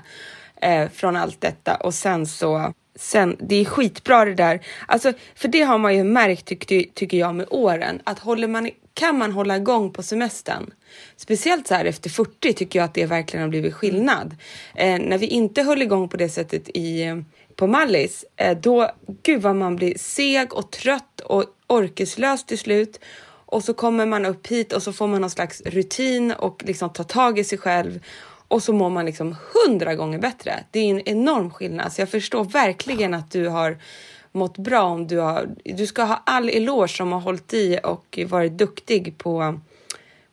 eh, 0.61 0.89
från 0.89 1.15
allt 1.15 1.41
detta 1.41 1.75
och 1.75 1.93
sen 1.93 2.25
så 2.25 2.73
Sen, 2.99 3.37
det 3.39 3.55
är 3.55 3.65
skitbra 3.65 4.25
det 4.25 4.33
där. 4.33 4.59
Alltså, 4.87 5.13
för 5.35 5.47
det 5.47 5.61
har 5.61 5.77
man 5.77 5.95
ju 5.95 6.03
märkt 6.03 6.45
tyck, 6.45 6.93
tycker 6.93 7.17
jag 7.17 7.35
med 7.35 7.47
åren. 7.49 8.01
Att 8.03 8.19
håller 8.19 8.47
man, 8.47 8.69
kan 8.93 9.17
man 9.17 9.31
hålla 9.31 9.57
igång 9.57 9.93
på 9.93 10.03
semestern. 10.03 10.73
Speciellt 11.15 11.67
så 11.67 11.75
här 11.75 11.85
efter 11.85 12.09
40 12.09 12.53
tycker 12.53 12.79
jag 12.79 12.85
att 12.85 12.93
det 12.93 13.05
verkligen 13.05 13.43
har 13.43 13.49
blivit 13.49 13.73
skillnad. 13.73 14.35
Eh, 14.75 14.99
när 14.99 15.17
vi 15.17 15.27
inte 15.27 15.63
höll 15.63 15.81
igång 15.81 16.09
på 16.09 16.17
det 16.17 16.29
sättet 16.29 16.69
i, 16.69 17.23
på 17.55 17.67
Mallis, 17.67 18.25
eh, 18.35 18.57
då 18.57 18.91
gud 19.23 19.41
vad 19.41 19.55
man 19.55 19.75
blir 19.75 19.97
seg 19.97 20.53
och 20.53 20.71
trött 20.71 21.19
och 21.19 21.45
orkeslös 21.67 22.45
till 22.45 22.59
slut. 22.59 22.99
Och 23.49 23.63
så 23.63 23.73
kommer 23.73 24.05
man 24.05 24.25
upp 24.25 24.47
hit 24.47 24.73
och 24.73 24.83
så 24.83 24.93
får 24.93 25.07
man 25.07 25.21
någon 25.21 25.29
slags 25.29 25.61
rutin 25.61 26.31
och 26.31 26.63
liksom 26.65 26.89
tar 26.89 27.03
tag 27.03 27.39
i 27.39 27.43
sig 27.43 27.57
själv 27.57 27.99
och 28.47 28.63
så 28.63 28.73
mår 28.73 28.89
man 28.89 29.05
liksom 29.05 29.35
hundra 29.53 29.95
gånger 29.95 30.19
bättre. 30.19 30.63
Det 30.71 30.79
är 30.79 30.89
en 30.89 31.09
enorm 31.09 31.51
skillnad. 31.51 31.93
Så 31.93 32.01
jag 32.01 32.09
förstår 32.09 32.43
verkligen 32.43 33.13
att 33.13 33.31
du 33.31 33.47
har 33.47 33.77
mått 34.31 34.57
bra 34.57 34.81
om 34.81 35.07
du 35.07 35.17
har. 35.17 35.49
Du 35.63 35.87
ska 35.87 36.03
ha 36.03 36.23
all 36.25 36.49
eloge 36.49 36.87
som 36.87 37.11
har 37.11 37.19
hållit 37.19 37.53
i 37.53 37.79
och 37.83 38.19
varit 38.27 38.51
duktig 38.51 39.17
på 39.17 39.59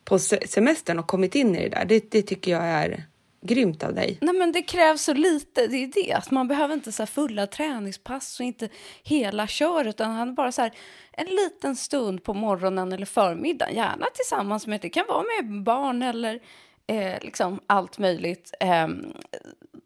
på 0.05 0.19
semestern 0.19 0.99
och 0.99 1.07
kommit 1.07 1.35
in 1.35 1.55
i 1.55 1.63
det 1.63 1.69
där. 1.69 1.85
Det, 1.85 2.11
det 2.11 2.21
tycker 2.21 2.51
jag 2.51 2.63
är 2.63 3.03
grymt 3.41 3.83
av 3.83 3.93
dig. 3.93 4.17
Nej, 4.21 4.35
men 4.35 4.51
det 4.51 4.61
krävs 4.61 5.01
så 5.01 5.13
lite. 5.13 5.67
Det 5.67 5.77
är 5.77 5.87
det. 5.87 6.13
Att 6.13 6.31
man 6.31 6.47
behöver 6.47 6.73
inte 6.73 6.91
så 6.91 7.05
fulla 7.05 7.47
träningspass 7.47 8.39
och 8.39 8.45
inte 8.45 8.69
hela 9.03 9.47
kör 9.47 9.87
utan 9.87 10.11
han 10.11 10.35
bara 10.35 10.51
så 10.51 10.61
här, 10.61 10.71
en 11.11 11.25
liten 11.25 11.75
stund 11.75 12.23
på 12.23 12.33
morgonen 12.33 12.93
eller 12.93 13.05
förmiddagen. 13.05 13.75
Gärna 13.75 14.05
tillsammans 14.13 14.67
med, 14.67 14.81
det 14.81 14.89
kan 14.89 15.05
vara 15.07 15.23
med 15.23 15.63
barn 15.63 16.01
eller 16.01 16.39
eh, 16.87 17.19
liksom 17.21 17.59
allt 17.67 17.97
möjligt. 17.97 18.53
Eh, 18.59 18.87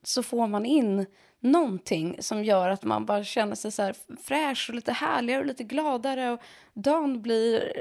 så 0.03 0.23
får 0.23 0.47
man 0.47 0.65
in 0.65 1.05
någonting 1.39 2.17
som 2.19 2.43
gör 2.43 2.69
att 2.69 2.83
man 2.83 3.05
bara 3.05 3.23
känner 3.23 3.55
sig 3.55 3.71
så 3.71 3.81
här 3.81 3.95
fräsch 4.23 4.69
och 4.69 4.75
lite 4.75 4.91
härligare 4.91 5.39
och 5.39 5.45
lite 5.45 5.63
gladare 5.63 6.31
och 6.31 6.39
dagen 6.73 7.21
blir 7.21 7.73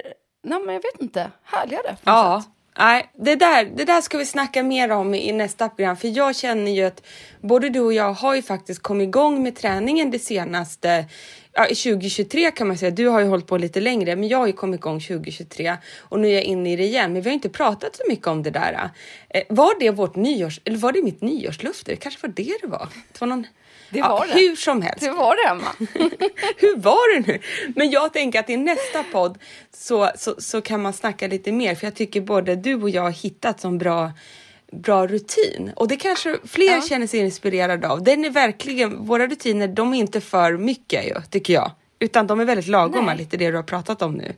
nej, 0.42 0.60
men 0.60 0.74
jag 0.74 0.82
vet 0.82 1.02
inte, 1.02 1.30
härligare. 1.44 1.96
Ja, 2.04 2.42
nej, 2.78 3.10
det 3.14 3.34
där, 3.36 3.64
det 3.64 3.84
där 3.84 4.00
ska 4.00 4.18
vi 4.18 4.26
snacka 4.26 4.62
mer 4.62 4.92
om 4.92 5.14
i 5.14 5.32
nästa 5.32 5.68
program, 5.68 5.96
för 5.96 6.08
jag 6.08 6.36
känner 6.36 6.70
ju 6.70 6.84
att 6.84 7.06
både 7.40 7.68
du 7.68 7.80
och 7.80 7.92
jag 7.92 8.12
har 8.12 8.34
ju 8.34 8.42
faktiskt 8.42 8.82
kommit 8.82 9.08
igång 9.08 9.42
med 9.42 9.56
träningen 9.56 10.10
det 10.10 10.18
senaste 10.18 11.06
ja, 11.58 11.64
2023 11.64 12.50
kan 12.50 12.68
man 12.68 12.78
säga. 12.78 12.90
Du 12.90 13.06
har 13.08 13.20
ju 13.20 13.26
hållit 13.26 13.46
på 13.46 13.58
lite 13.58 13.80
längre, 13.80 14.16
men 14.16 14.28
jag 14.28 14.38
har 14.38 14.46
ju 14.46 14.52
kommit 14.52 14.80
igång 14.80 15.00
2023 15.00 15.76
och 15.98 16.20
nu 16.20 16.28
är 16.28 16.32
jag 16.32 16.42
inne 16.42 16.72
i 16.72 16.76
det 16.76 16.84
igen. 16.84 17.12
Men 17.12 17.22
vi 17.22 17.30
har 17.30 17.34
inte 17.34 17.48
pratat 17.48 17.96
så 17.96 18.02
mycket 18.08 18.26
om 18.26 18.42
det 18.42 18.50
där. 18.50 18.90
Eh, 19.28 19.42
var 19.48 19.80
det 19.80 19.90
vårt 19.90 20.16
nyårs 20.16 20.60
eller 20.64 20.78
var 20.78 20.92
det 20.92 21.02
mitt 21.02 21.20
nyårslöfte? 21.20 21.90
Det 21.90 21.96
kanske 21.96 22.26
var 22.26 22.34
det 22.36 22.58
det 22.62 22.66
var. 22.66 22.88
Det 23.12 23.20
var 23.20 23.28
någon 23.28 23.46
det 23.90 24.02
var 24.02 24.26
ja, 24.26 24.34
det. 24.34 24.40
Hur 24.40 24.56
som 24.56 24.82
helst. 24.82 25.00
Det 25.00 25.10
var 25.10 25.36
det, 25.36 25.50
Emma. 25.50 25.72
hur 26.56 26.76
var 26.76 27.14
det 27.14 27.26
nu? 27.26 27.38
Men 27.76 27.90
jag 27.90 28.12
tänker 28.12 28.40
att 28.40 28.50
i 28.50 28.56
nästa 28.56 29.04
podd 29.12 29.38
så, 29.72 30.10
så, 30.16 30.34
så 30.38 30.60
kan 30.60 30.82
man 30.82 30.92
snacka 30.92 31.26
lite 31.26 31.52
mer, 31.52 31.74
för 31.74 31.86
jag 31.86 31.94
tycker 31.94 32.20
både 32.20 32.56
du 32.56 32.74
och 32.74 32.90
jag 32.90 33.02
har 33.02 33.10
hittat 33.10 33.60
så 33.60 33.70
bra 33.70 34.12
bra 34.72 35.06
rutin 35.06 35.72
och 35.76 35.88
det 35.88 35.96
kanske 35.96 36.38
fler 36.44 36.72
ja. 36.72 36.82
känner 36.82 37.06
sig 37.06 37.20
inspirerade 37.20 37.88
av. 37.88 38.02
Den 38.02 38.24
är 38.24 38.30
verkligen, 38.30 39.06
våra 39.06 39.26
rutiner, 39.26 39.68
de 39.68 39.94
är 39.94 39.98
inte 39.98 40.20
för 40.20 40.56
mycket 40.56 41.06
ju, 41.06 41.14
tycker 41.30 41.54
jag, 41.54 41.70
utan 41.98 42.26
de 42.26 42.40
är 42.40 42.44
väldigt 42.44 42.66
lagoma, 42.66 43.14
lite 43.14 43.36
det 43.36 43.50
du 43.50 43.56
har 43.56 43.62
pratat 43.62 44.02
om 44.02 44.14
nu. 44.14 44.34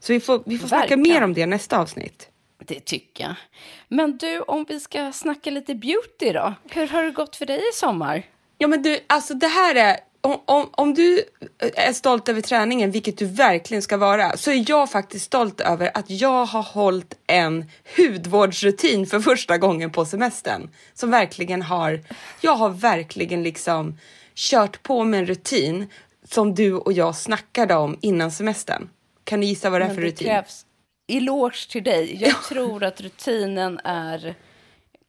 Så 0.00 0.12
vi 0.12 0.20
får, 0.20 0.42
vi 0.46 0.58
får 0.58 0.68
snacka 0.68 0.96
mer 0.96 1.22
om 1.22 1.34
det 1.34 1.46
nästa 1.46 1.78
avsnitt. 1.78 2.28
Det 2.66 2.80
tycker 2.80 3.24
jag. 3.24 3.34
Men 3.88 4.16
du, 4.16 4.40
om 4.40 4.64
vi 4.68 4.80
ska 4.80 5.12
snacka 5.12 5.50
lite 5.50 5.74
beauty 5.74 6.32
då. 6.32 6.54
Hur 6.70 6.86
har 6.86 7.02
det 7.02 7.10
gått 7.10 7.36
för 7.36 7.46
dig 7.46 7.58
i 7.58 7.74
sommar? 7.74 8.22
Ja 8.58 8.68
men 8.68 8.82
du, 8.82 8.98
alltså 9.06 9.34
det 9.34 9.46
här 9.46 9.74
är, 9.74 9.96
om, 10.24 10.40
om, 10.44 10.68
om 10.72 10.94
du 10.94 11.24
är 11.58 11.92
stolt 11.92 12.28
över 12.28 12.40
träningen, 12.40 12.90
vilket 12.90 13.18
du 13.18 13.26
verkligen 13.26 13.82
ska 13.82 13.96
vara, 13.96 14.36
så 14.36 14.50
är 14.50 14.64
jag 14.70 14.90
faktiskt 14.90 15.24
stolt 15.24 15.60
över 15.60 15.90
att 15.94 16.10
jag 16.10 16.44
har 16.44 16.62
hållit 16.62 17.14
en 17.26 17.70
hudvårdsrutin 17.96 19.06
för 19.06 19.20
första 19.20 19.58
gången 19.58 19.90
på 19.90 20.04
semestern. 20.04 20.70
Som 20.94 21.10
verkligen 21.10 21.62
har, 21.62 22.00
jag 22.40 22.54
har 22.54 22.70
verkligen 22.70 23.42
liksom 23.42 23.98
kört 24.34 24.82
på 24.82 25.04
med 25.04 25.20
en 25.20 25.26
rutin 25.26 25.90
som 26.24 26.54
du 26.54 26.74
och 26.74 26.92
jag 26.92 27.16
snackade 27.16 27.74
om 27.74 27.98
innan 28.00 28.30
semestern. 28.30 28.88
Kan 29.24 29.40
du 29.40 29.46
gissa 29.46 29.70
vad 29.70 29.80
det 29.80 29.84
är 29.84 29.94
för 29.94 30.00
det 30.00 30.06
rutin? 30.06 30.26
Krävs 30.26 30.66
eloge 31.08 31.68
till 31.70 31.84
dig. 31.84 32.18
Jag 32.20 32.42
tror 32.42 32.84
att 32.84 33.00
rutinen 33.00 33.80
är 33.84 34.34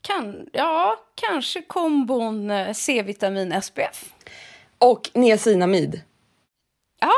kan, 0.01 0.47
ja, 0.53 0.99
kanske 1.15 1.61
kombon 1.61 2.51
eh, 2.51 2.73
C-vitamin 2.73 3.61
SPF. 3.61 4.13
Och 4.83 5.09
niacinamid. 5.13 6.01
Ja, 7.01 7.13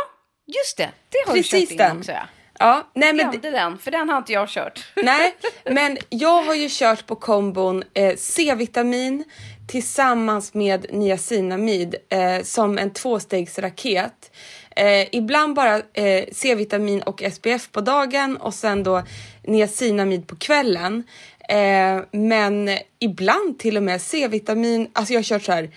just 0.48 0.78
det. 0.78 0.90
Det 1.10 1.18
har 1.28 1.36
Precis 1.36 1.70
du 1.70 1.76
kört 1.76 1.78
den. 1.78 1.92
in 1.92 1.98
också. 1.98 2.12
Ja. 2.12 2.28
Ja, 2.60 2.92
nej, 2.94 3.14
men 3.14 3.32
Glömde 3.32 3.52
den, 3.52 3.78
för 3.78 3.92
den 3.92 4.10
har 4.10 4.18
inte 4.18 4.34
jag 4.34 4.50
kört. 4.50 4.86
Nej, 4.96 5.36
men 5.72 5.98
jag 6.10 6.44
har 6.44 6.56
ju 6.56 6.68
kört 6.72 7.06
på 7.06 7.16
kombon 7.16 7.84
eh, 7.94 8.16
C-vitamin 8.18 9.24
tillsammans 9.68 10.54
med 10.54 10.86
niacinamid 10.94 11.96
eh, 12.10 12.44
som 12.44 12.78
en 12.78 12.94
tvåstegsraket. 12.94 14.32
Eh, 14.76 15.16
ibland 15.16 15.56
bara 15.56 15.76
eh, 15.94 16.26
C-vitamin 16.32 17.02
och 17.02 17.24
SPF 17.34 17.72
på 17.72 17.82
dagen 17.82 18.38
och 18.38 18.54
sen 18.54 18.84
då 18.84 19.04
niacinamid 19.44 20.28
på 20.28 20.36
kvällen. 20.36 21.04
Eh, 21.50 22.04
men 22.12 22.78
ibland 23.00 23.60
till 23.60 23.78
och 23.78 23.84
med 23.84 24.02
C-vitamin, 24.02 24.90
alltså 24.94 25.14
jag 25.14 25.20
har 25.20 25.24
kört 25.24 25.44
så 25.44 25.52
här, 25.52 25.70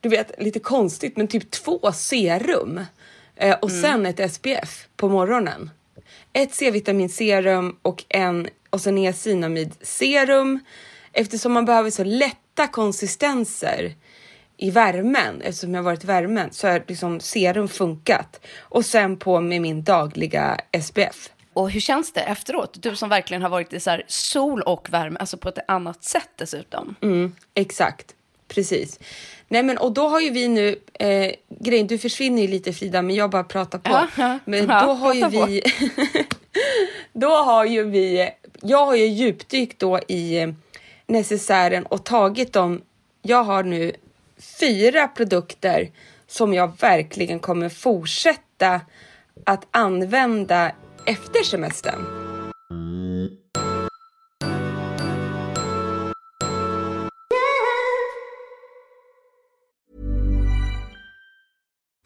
du 0.00 0.08
vet 0.08 0.30
lite 0.38 0.58
konstigt, 0.58 1.16
men 1.16 1.28
typ 1.28 1.50
två 1.50 1.92
serum 1.92 2.80
eh, 3.36 3.56
och 3.62 3.70
mm. 3.70 3.82
sen 3.82 4.06
ett 4.06 4.32
SPF 4.32 4.86
på 4.96 5.08
morgonen. 5.08 5.70
Ett 6.32 6.54
C-vitaminserum 6.54 7.76
och 7.82 8.04
en 8.08 8.48
och 8.70 8.80
sen 8.80 8.94
niacinamid 8.94 9.74
serum 9.80 10.60
eftersom 11.12 11.52
man 11.52 11.64
behöver 11.64 11.90
så 11.90 12.04
lätta 12.04 12.66
konsistenser 12.66 13.94
i 14.56 14.70
värmen, 14.70 15.40
eftersom 15.42 15.74
jag 15.74 15.82
varit 15.82 16.04
i 16.04 16.06
värmen, 16.06 16.52
så 16.52 16.68
har 16.68 16.82
liksom 16.88 17.20
serum 17.20 17.68
funkat. 17.68 18.46
Och 18.58 18.84
sen 18.84 19.16
på 19.16 19.40
med 19.40 19.62
min 19.62 19.82
dagliga 19.82 20.60
SPF. 20.82 21.30
Och 21.52 21.70
hur 21.70 21.80
känns 21.80 22.12
det 22.12 22.20
efteråt? 22.20 22.82
Du 22.82 22.96
som 22.96 23.08
verkligen 23.08 23.42
har 23.42 23.48
varit 23.48 23.72
i 23.72 23.80
så 23.80 24.00
sol 24.06 24.62
och 24.62 24.92
värme, 24.92 25.18
alltså 25.20 25.36
på 25.36 25.48
ett 25.48 25.58
annat 25.68 26.04
sätt 26.04 26.30
dessutom. 26.36 26.94
Mm, 27.02 27.32
exakt, 27.54 28.14
precis. 28.48 28.98
Nej 29.48 29.62
men 29.62 29.78
och 29.78 29.92
då 29.92 30.08
har 30.08 30.20
ju 30.20 30.30
vi 30.30 30.48
nu, 30.48 30.78
eh, 30.92 31.32
grejen, 31.48 31.86
du 31.86 31.98
försvinner 31.98 32.42
ju 32.42 32.48
lite 32.48 32.72
Frida, 32.72 33.02
men 33.02 33.14
jag 33.14 33.30
bara 33.30 33.44
pratar 33.44 33.78
på. 33.78 33.90
Ja, 33.90 34.08
ja, 34.16 34.38
men 34.44 34.66
då 34.66 34.74
har 34.74 35.14
ju 35.14 35.28
vi, 35.28 35.62
då 37.12 37.28
har 37.28 37.64
ju 37.64 37.84
vi, 37.84 38.30
jag 38.62 38.86
har 38.86 38.94
ju 38.94 39.06
djupdykt 39.06 39.78
då 39.78 40.00
i 40.08 40.38
eh, 40.38 40.48
necessären 41.06 41.86
och 41.86 42.04
tagit 42.04 42.52
dem, 42.52 42.82
jag 43.22 43.44
har 43.44 43.62
nu 43.62 43.92
fyra 44.60 45.08
produkter 45.08 45.90
som 46.26 46.54
jag 46.54 46.80
verkligen 46.80 47.38
kommer 47.38 47.68
fortsätta 47.68 48.80
att 49.44 49.66
använda 49.70 50.72
efter 51.04 51.42
semestern. 51.42 52.26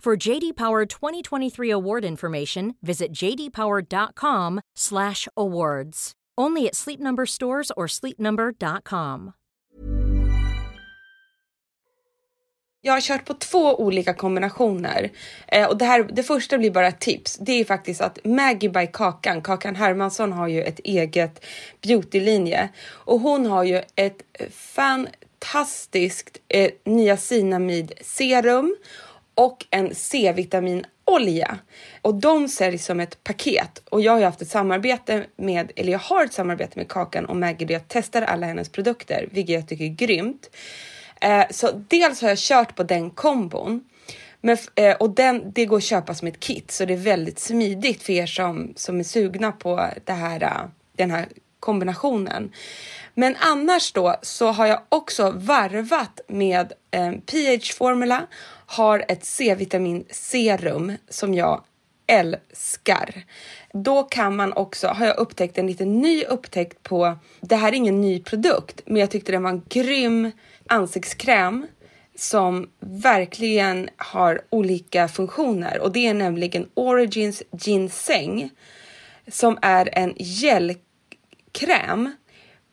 For 0.00 0.28
JD 0.28 0.56
Power 0.56 0.86
2023 0.86 1.70
award 1.70 2.04
information, 2.04 2.74
visit 2.80 3.12
jdpower.com/awards. 3.12 6.12
Only 6.40 6.68
at 6.68 6.74
Sleep 6.74 7.00
Number 7.00 7.26
stores 7.26 7.72
or 7.76 7.86
sleepnumber.com. 7.86 9.32
Jag 12.80 12.92
har 12.92 13.00
kört 13.00 13.24
på 13.24 13.34
två 13.34 13.74
olika 13.74 14.14
kombinationer 14.14 15.10
eh, 15.48 15.68
och 15.68 15.78
det 15.78 15.84
här. 15.84 16.08
Det 16.12 16.22
första 16.22 16.58
blir 16.58 16.70
bara 16.70 16.88
ett 16.88 17.00
tips. 17.00 17.36
Det 17.36 17.52
är 17.52 17.64
faktiskt 17.64 18.00
att 18.00 18.18
Maggie 18.24 18.70
by 18.70 18.86
Kakan, 18.86 19.42
Kakan 19.42 19.76
Hermansson 19.76 20.32
har 20.32 20.48
ju 20.48 20.62
ett 20.62 20.78
eget 20.78 21.44
beautylinje 21.80 22.68
och 22.88 23.20
hon 23.20 23.46
har 23.46 23.64
ju 23.64 23.82
ett 23.94 24.22
fantastiskt 24.50 26.38
eh, 26.48 26.70
niacinamid 26.84 27.92
serum 28.00 28.76
och 29.40 29.66
en 29.70 29.94
C-vitaminolja 29.94 31.58
och 32.02 32.14
de 32.14 32.48
säljs 32.48 32.84
som 32.84 33.00
ett 33.00 33.24
paket 33.24 33.82
och 33.90 34.00
jag 34.00 34.12
har 34.12 34.22
haft 34.22 34.42
ett 34.42 34.48
samarbete 34.48 35.26
med, 35.36 35.72
eller 35.76 35.92
jag 35.92 35.98
har 35.98 36.24
ett 36.24 36.32
samarbete 36.32 36.78
med 36.78 36.88
Kakan 36.88 37.24
och 37.24 37.36
Maggie 37.36 37.66
där 37.66 37.74
jag 37.74 37.82
testar 37.88 38.22
alla 38.22 38.46
hennes 38.46 38.68
produkter, 38.68 39.28
vilket 39.30 39.54
jag 39.54 39.68
tycker 39.68 39.84
är 39.84 39.88
grymt. 39.88 40.56
Eh, 41.20 41.44
så 41.50 41.70
dels 41.88 42.22
har 42.22 42.28
jag 42.28 42.38
kört 42.38 42.76
på 42.76 42.82
den 42.82 43.10
kombon 43.10 43.84
men, 44.40 44.56
eh, 44.74 44.96
och 44.96 45.10
den, 45.10 45.52
det 45.52 45.66
går 45.66 45.76
att 45.76 45.84
köpa 45.84 46.14
som 46.14 46.28
ett 46.28 46.40
kit 46.40 46.70
så 46.70 46.84
det 46.84 46.92
är 46.92 46.96
väldigt 46.96 47.38
smidigt 47.38 48.02
för 48.02 48.12
er 48.12 48.26
som, 48.26 48.72
som 48.76 49.00
är 49.00 49.04
sugna 49.04 49.52
på 49.52 49.88
det 50.04 50.12
här, 50.12 50.42
eh, 50.42 50.68
den 50.96 51.10
här 51.10 51.26
kombinationen. 51.60 52.52
Men 53.14 53.36
annars 53.40 53.92
då 53.92 54.16
så 54.22 54.46
har 54.46 54.66
jag 54.66 54.80
också 54.88 55.30
varvat 55.30 56.20
med 56.28 56.72
eh, 56.90 57.12
PH 57.12 57.72
Formula, 57.78 58.26
har 58.66 59.04
ett 59.08 59.24
C-vitamin 59.24 60.04
serum 60.10 60.92
som 61.08 61.34
jag 61.34 61.64
älskar. 62.06 63.24
Då 63.72 64.02
kan 64.02 64.36
man 64.36 64.52
också, 64.52 64.88
har 64.88 65.06
jag 65.06 65.18
upptäckt 65.18 65.58
en 65.58 65.66
liten 65.66 65.98
ny 65.98 66.24
upptäckt 66.24 66.82
på, 66.82 67.18
det 67.40 67.56
här 67.56 67.68
är 67.68 67.76
ingen 67.76 68.00
ny 68.00 68.22
produkt, 68.22 68.80
men 68.86 69.00
jag 69.00 69.10
tyckte 69.10 69.32
den 69.32 69.42
var 69.42 69.50
en 69.50 69.64
grym 69.68 70.30
ansiktskräm 70.66 71.66
som 72.14 72.70
verkligen 72.80 73.88
har 73.96 74.40
olika 74.50 75.08
funktioner 75.08 75.78
och 75.80 75.92
det 75.92 76.06
är 76.06 76.14
nämligen 76.14 76.68
Origins 76.74 77.42
Ginseng 77.52 78.50
som 79.28 79.58
är 79.62 79.88
en 79.92 80.14
gelkräm 81.52 82.12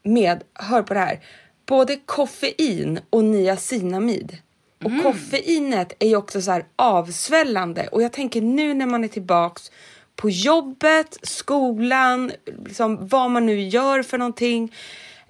med, 0.03 0.43
hör 0.53 0.81
på 0.81 0.93
det 0.93 0.99
här, 0.99 1.19
både 1.65 1.95
koffein 1.95 2.99
och 3.09 3.23
niacinamid. 3.23 4.37
Och 4.83 4.91
Mm. 4.91 5.03
koffeinet 5.03 5.93
är 5.99 6.07
ju 6.07 6.15
också 6.15 6.41
så 6.41 6.51
här 6.51 6.65
avsvällande 6.75 7.87
och 7.87 8.03
jag 8.03 8.13
tänker 8.13 8.41
nu 8.41 8.73
när 8.73 8.85
man 8.85 9.03
är 9.03 9.07
tillbaks 9.07 9.71
på 10.15 10.29
jobbet, 10.29 11.17
skolan, 11.21 12.31
liksom 12.65 13.07
vad 13.07 13.31
man 13.31 13.45
nu 13.45 13.61
gör 13.61 14.03
för 14.03 14.17
någonting 14.17 14.73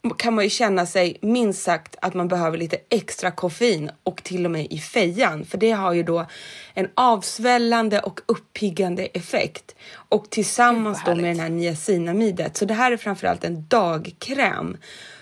kan 0.09 0.33
man 0.33 0.43
ju 0.43 0.49
känna 0.49 0.85
sig 0.85 1.17
minst 1.21 1.63
sagt 1.63 1.95
att 2.01 2.13
man 2.13 2.27
behöver 2.27 2.57
lite 2.57 2.77
extra 2.89 3.31
koffein 3.31 3.91
och 4.03 4.23
till 4.23 4.45
och 4.45 4.51
med 4.51 4.67
i 4.69 4.79
fejan 4.79 5.45
för 5.45 5.57
det 5.57 5.71
har 5.71 5.93
ju 5.93 6.03
då 6.03 6.25
en 6.73 6.87
avsvällande 6.93 7.99
och 7.99 8.19
uppiggande 8.25 9.05
effekt 9.05 9.75
och 9.91 10.29
tillsammans 10.29 10.99
då 11.05 11.15
med 11.15 11.23
den 11.23 11.39
här 11.39 11.49
niacinamidet. 11.49 12.57
Så 12.57 12.65
det 12.65 12.73
här 12.73 12.91
är 12.91 12.97
framförallt 12.97 13.43
en 13.43 13.67
dagkräm 13.67 14.77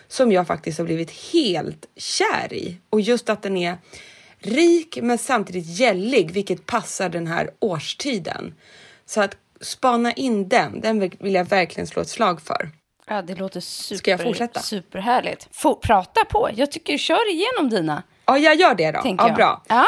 som 0.08 0.32
jag 0.32 0.48
faktiskt 0.48 0.78
har 0.78 0.86
blivit 0.86 1.12
helt 1.34 1.86
kär 1.96 2.54
i 2.54 2.78
och 2.90 3.02
just 3.02 3.30
att 3.30 3.42
den 3.42 3.58
är 3.58 3.78
rik 4.40 5.00
men 5.02 5.18
samtidigt 5.18 5.80
gällig 5.80 6.32
vilket 6.32 6.66
passar 6.66 7.10
den 7.10 7.28
här 7.28 7.50
årstiden. 7.60 8.54
Så 9.06 9.22
att 9.22 9.38
spana 9.62 10.14
in 10.14 10.50
den, 10.50 10.82
den 10.82 11.00
vill 11.00 11.34
jag 11.34 11.46
verkligen 11.46 11.88
slå 11.88 12.02
ett 12.02 12.10
slag 12.10 12.42
för. 12.42 12.70
Ja, 13.08 13.22
det 13.22 13.36
låter 13.36 13.60
super, 13.60 13.98
Ska 13.98 14.12
jag 14.12 14.22
fortsätta? 14.24 14.60
superhärligt. 14.60 15.48
Få, 15.52 15.76
prata 15.76 16.26
på. 16.26 16.50
Jag 16.56 16.72
tycker 16.72 16.98
kör 16.98 17.32
igenom 17.32 17.70
dina. 17.70 18.04
Ja, 18.26 18.38
jag 18.38 18.56
gör 18.56 18.76
det 18.76 18.92
då. 18.92 19.02
Tänker 19.02 19.24
Ja, 19.24 19.28
jag. 19.30 19.36
bra. 19.38 19.62
Ja. 19.68 19.86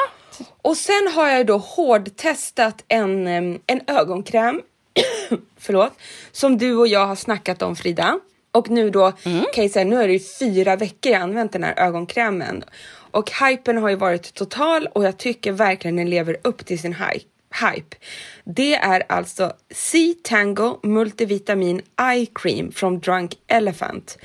Och 0.62 0.78
sen 0.78 1.12
har 1.16 1.28
jag 1.28 1.46
då 1.46 1.58
hårdtestat 1.58 2.84
en, 2.88 3.28
en 3.68 3.82
ögonkräm, 3.88 4.62
förlåt, 5.58 5.94
som 6.32 6.58
du 6.58 6.76
och 6.78 6.88
jag 6.88 7.06
har 7.08 7.16
snackat 7.16 7.62
om 7.62 7.76
Frida. 7.76 8.20
Och 8.52 8.70
nu 8.70 8.90
då 8.90 9.12
Mm. 9.26 9.46
kan 9.54 9.64
jag 9.64 9.72
säga, 9.72 9.86
nu 9.86 10.02
är 10.04 10.08
det 10.08 10.14
ju 10.14 10.20
fyra 10.40 10.76
veckor 10.76 11.12
jag 11.12 11.22
använt 11.22 11.52
den 11.52 11.64
här 11.64 11.74
ögonkrämen. 11.80 12.64
Och 13.12 13.32
hypen 13.32 13.78
har 13.78 13.90
ju 13.90 13.96
varit 13.96 14.34
total 14.34 14.88
och 14.94 15.04
jag 15.04 15.18
tycker 15.18 15.52
verkligen 15.52 15.96
den 15.96 16.10
lever 16.10 16.38
upp 16.44 16.66
till 16.66 16.80
sin 16.80 16.94
hy- 16.96 17.24
hype. 17.62 17.98
Det 18.44 18.76
är 18.76 19.04
alltså 19.10 19.54
C-Tango 19.72 20.80
Multivitamin 20.84 21.82
Eye 22.02 22.26
Cream 22.36 22.72
från 22.72 23.00
Drunk 23.00 23.38
Elephant. 23.48 24.18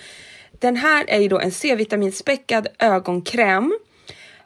Den 0.52 0.76
här 0.76 1.04
är 1.08 1.20
ju 1.20 1.28
då 1.28 1.40
en 1.40 1.52
C-vitaminspäckad 1.52 2.68
ögonkräm 2.78 3.78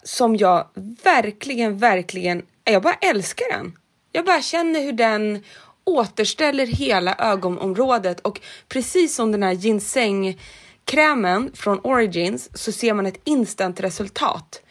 som 0.03 0.37
jag 0.37 0.67
verkligen, 1.03 1.79
verkligen, 1.79 2.43
jag 2.65 2.83
bara 2.83 2.95
älskar 2.95 3.47
den. 3.53 3.79
Jag 4.13 4.25
bara 4.25 4.43
känner 4.43 4.81
hur 4.81 4.93
den 4.93 5.43
återställer 5.85 6.67
hela 6.67 7.15
ögonområdet 7.19 8.21
och 8.21 8.41
precis 8.69 9.15
som 9.15 9.33
den 9.33 9.43
här 9.43 9.53
ginsengkrämen 9.53 11.51
från 11.55 11.81
Origins 11.81 12.59
så 12.59 12.73
ser 12.73 12.95
man 12.95 13.07
ett 13.07 13.21
instant 13.25 13.81
resultat. 13.81 14.63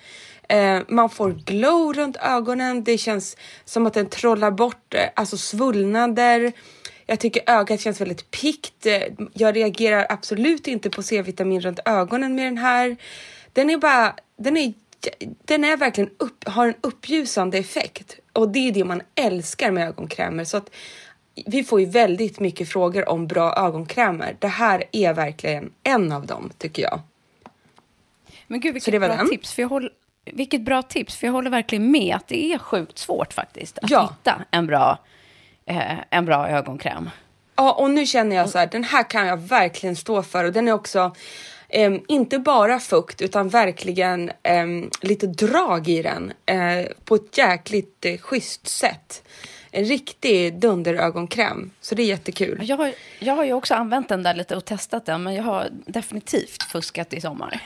Eh, 0.49 0.79
man 0.87 1.09
får 1.09 1.31
glow 1.31 1.93
runt 1.93 2.17
ögonen. 2.17 2.83
Det 2.83 2.97
känns 2.97 3.37
som 3.65 3.85
att 3.85 3.93
den 3.93 4.09
trollar 4.09 4.51
bort 4.51 4.93
eh, 4.93 5.09
alltså 5.15 5.37
svullnader. 5.37 6.51
Jag 7.05 7.19
tycker 7.19 7.43
ögat 7.49 7.79
känns 7.81 8.01
väldigt 8.01 8.31
pikt. 8.31 8.85
Eh, 8.85 9.01
Jag 9.33 9.55
reagerar 9.55 10.05
absolut 10.09 10.67
inte 10.67 10.89
på 10.89 11.03
C-vitamin 11.03 11.61
runt 11.61 11.79
ögonen 11.85 12.35
med 12.35 12.45
den 12.45 12.57
här. 12.57 12.97
Den 13.53 13.69
är 13.69 13.77
bara, 13.77 14.15
den 14.37 14.57
är, 14.57 14.73
den 15.45 15.63
är 15.63 15.77
verkligen 15.77 16.09
upp, 16.17 16.47
har 16.47 16.67
en 16.67 16.73
uppljusande 16.81 17.57
effekt 17.57 18.15
och 18.33 18.49
det 18.49 18.67
är 18.67 18.71
det 18.71 18.83
man 18.83 19.01
älskar 19.15 19.71
med 19.71 19.87
ögonkrämer 19.87 20.43
så 20.43 20.57
att 20.57 20.69
vi 21.45 21.63
får 21.63 21.79
ju 21.79 21.85
väldigt 21.85 22.39
mycket 22.39 22.69
frågor 22.69 23.09
om 23.09 23.27
bra 23.27 23.55
ögonkrämer. 23.57 24.35
Det 24.39 24.47
här 24.47 24.83
är 24.91 25.13
verkligen 25.13 25.71
en 25.83 26.11
av 26.11 26.25
dem 26.25 26.51
tycker 26.57 26.83
jag. 26.83 27.01
Men 28.47 28.59
gud, 28.59 28.73
vilket 28.73 28.99
bra 28.99 29.07
den. 29.07 29.29
tips. 29.29 29.53
För 29.53 29.61
jag 29.61 29.69
håller, 29.69 29.91
vilket 30.33 30.61
bra 30.61 30.81
tips, 30.81 31.15
för 31.17 31.27
jag 31.27 31.31
håller 31.33 31.49
verkligen 31.49 31.91
med 31.91 32.15
att 32.15 32.27
det 32.27 32.53
är 32.53 32.57
sjukt 32.57 32.97
svårt 32.97 33.33
faktiskt 33.33 33.79
att 33.79 33.89
Ja. 33.91 34.01
hitta 34.19 34.41
en 34.51 34.67
bra, 34.67 34.99
eh, 35.65 35.93
en 36.09 36.25
bra 36.25 36.47
ögonkräm. 36.49 37.09
Ja, 37.55 37.71
och 37.73 37.89
nu 37.91 38.05
känner 38.05 38.35
jag 38.35 38.49
så 38.49 38.57
här, 38.57 38.67
den 38.67 38.83
här 38.83 39.09
kan 39.09 39.27
jag 39.27 39.37
verkligen 39.37 39.95
stå 39.95 40.23
för 40.23 40.43
och 40.43 40.53
den 40.53 40.67
är 40.67 40.71
också 40.71 41.15
em, 41.69 42.01
inte 42.07 42.39
bara 42.39 42.79
fukt 42.79 43.21
utan 43.21 43.49
verkligen 43.49 44.31
em, 44.43 44.89
lite 45.01 45.27
drag 45.27 45.87
i 45.87 46.01
den 46.01 46.33
eh, 46.45 46.85
på 47.05 47.15
ett 47.15 47.37
jäkligt 47.37 48.05
eh, 48.05 48.17
schysst 48.17 48.67
sätt. 48.67 49.23
En 49.71 49.85
riktig 49.85 50.59
dunderögonkräm, 50.59 51.71
så 51.81 51.95
det 51.95 52.01
är 52.03 52.07
jättekul. 52.07 52.59
Jag 52.63 52.77
har, 52.77 52.93
jag 53.19 53.35
har 53.35 53.43
ju 53.43 53.53
också 53.53 53.73
använt 53.73 54.09
den 54.09 54.23
där 54.23 54.33
lite 54.33 54.55
och 54.55 54.65
testat 54.65 55.05
den, 55.05 55.23
men 55.23 55.33
jag 55.33 55.43
har 55.43 55.67
definitivt 55.87 56.63
fuskat 56.63 57.13
i 57.13 57.21
sommar. 57.21 57.61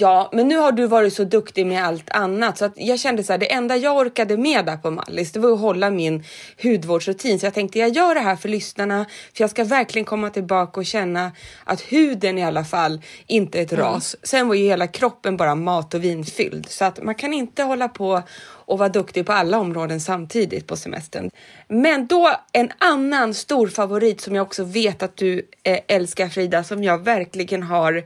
Ja, 0.00 0.30
men 0.32 0.48
nu 0.48 0.56
har 0.56 0.72
du 0.72 0.86
varit 0.86 1.12
så 1.14 1.24
duktig 1.24 1.66
med 1.66 1.84
allt 1.84 2.10
annat 2.10 2.58
så 2.58 2.64
att 2.64 2.72
jag 2.76 2.98
kände 2.98 3.22
så 3.22 3.32
här, 3.32 3.38
det 3.38 3.52
enda 3.52 3.76
jag 3.76 3.96
orkade 3.96 4.36
med 4.36 4.66
där 4.66 4.76
på 4.76 4.90
Mallis, 4.90 5.32
det 5.32 5.40
var 5.40 5.52
att 5.52 5.60
hålla 5.60 5.90
min 5.90 6.24
hudvårdsrutin. 6.62 7.40
Så 7.40 7.46
jag 7.46 7.54
tänkte 7.54 7.78
jag 7.78 7.88
gör 7.88 8.14
det 8.14 8.20
här 8.20 8.36
för 8.36 8.48
lyssnarna, 8.48 9.06
för 9.34 9.42
jag 9.44 9.50
ska 9.50 9.64
verkligen 9.64 10.04
komma 10.04 10.30
tillbaka 10.30 10.80
och 10.80 10.86
känna 10.86 11.32
att 11.64 11.80
huden 11.80 12.38
i 12.38 12.44
alla 12.44 12.64
fall 12.64 13.00
inte 13.26 13.58
är 13.58 13.62
ett 13.62 13.72
ras. 13.72 14.16
Sen 14.22 14.48
var 14.48 14.54
ju 14.54 14.64
hela 14.64 14.86
kroppen 14.86 15.36
bara 15.36 15.54
mat 15.54 15.94
och 15.94 16.04
vin 16.04 16.24
fylld 16.24 16.68
så 16.68 16.84
att 16.84 17.02
man 17.02 17.14
kan 17.14 17.32
inte 17.32 17.62
hålla 17.62 17.88
på 17.88 18.22
och 18.68 18.78
vara 18.78 18.88
duktig 18.88 19.26
på 19.26 19.32
alla 19.32 19.58
områden 19.58 20.00
samtidigt 20.00 20.66
på 20.66 20.76
semestern. 20.76 21.30
Men 21.68 22.06
då 22.06 22.30
en 22.52 22.70
annan 22.78 23.34
stor 23.34 23.68
favorit 23.68 24.20
som 24.20 24.34
jag 24.34 24.42
också 24.42 24.64
vet 24.64 25.02
att 25.02 25.16
du 25.16 25.48
eh, 25.62 25.78
älskar 25.88 26.28
Frida, 26.28 26.64
som 26.64 26.84
jag 26.84 27.04
verkligen 27.04 27.62
har 27.62 28.04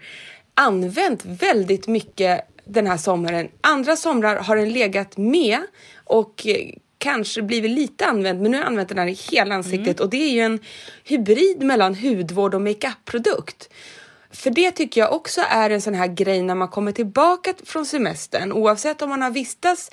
använt 0.63 1.25
väldigt 1.25 1.87
mycket 1.87 2.41
den 2.65 2.87
här 2.87 2.97
sommaren. 2.97 3.49
Andra 3.61 3.97
somrar 3.97 4.37
har 4.37 4.57
den 4.57 4.73
legat 4.73 5.17
med 5.17 5.61
och 6.05 6.47
eh, 6.47 6.75
kanske 6.99 7.43
blivit 7.43 7.71
lite 7.71 8.07
använd, 8.07 8.43
men 8.43 8.51
nu 8.51 8.57
har 8.57 8.65
jag 8.65 8.69
använt 8.69 8.89
den 8.89 8.99
här 8.99 9.07
i 9.07 9.19
hela 9.31 9.55
ansiktet 9.55 10.01
och 10.01 10.11
det 10.11 10.17
är 10.17 10.31
ju 10.31 10.41
en 10.41 10.61
hybrid 11.05 11.63
mellan 11.63 11.95
hudvård 11.95 12.55
och 12.55 12.63
makeup-produkt. 12.63 13.69
För 14.31 14.51
det 14.51 14.71
tycker 14.71 15.01
jag 15.01 15.13
också 15.13 15.41
är 15.49 15.71
en 15.71 15.81
sån 15.81 15.95
här 15.95 16.07
grej 16.07 16.43
när 16.43 16.55
man 16.55 16.69
kommer 16.69 16.93
tillbaka 16.93 17.55
från 17.65 17.87
semestern, 17.87 18.53
oavsett 18.53 19.03
om 19.03 19.09
man 19.09 19.23
har 19.23 19.31
vistats 19.31 19.91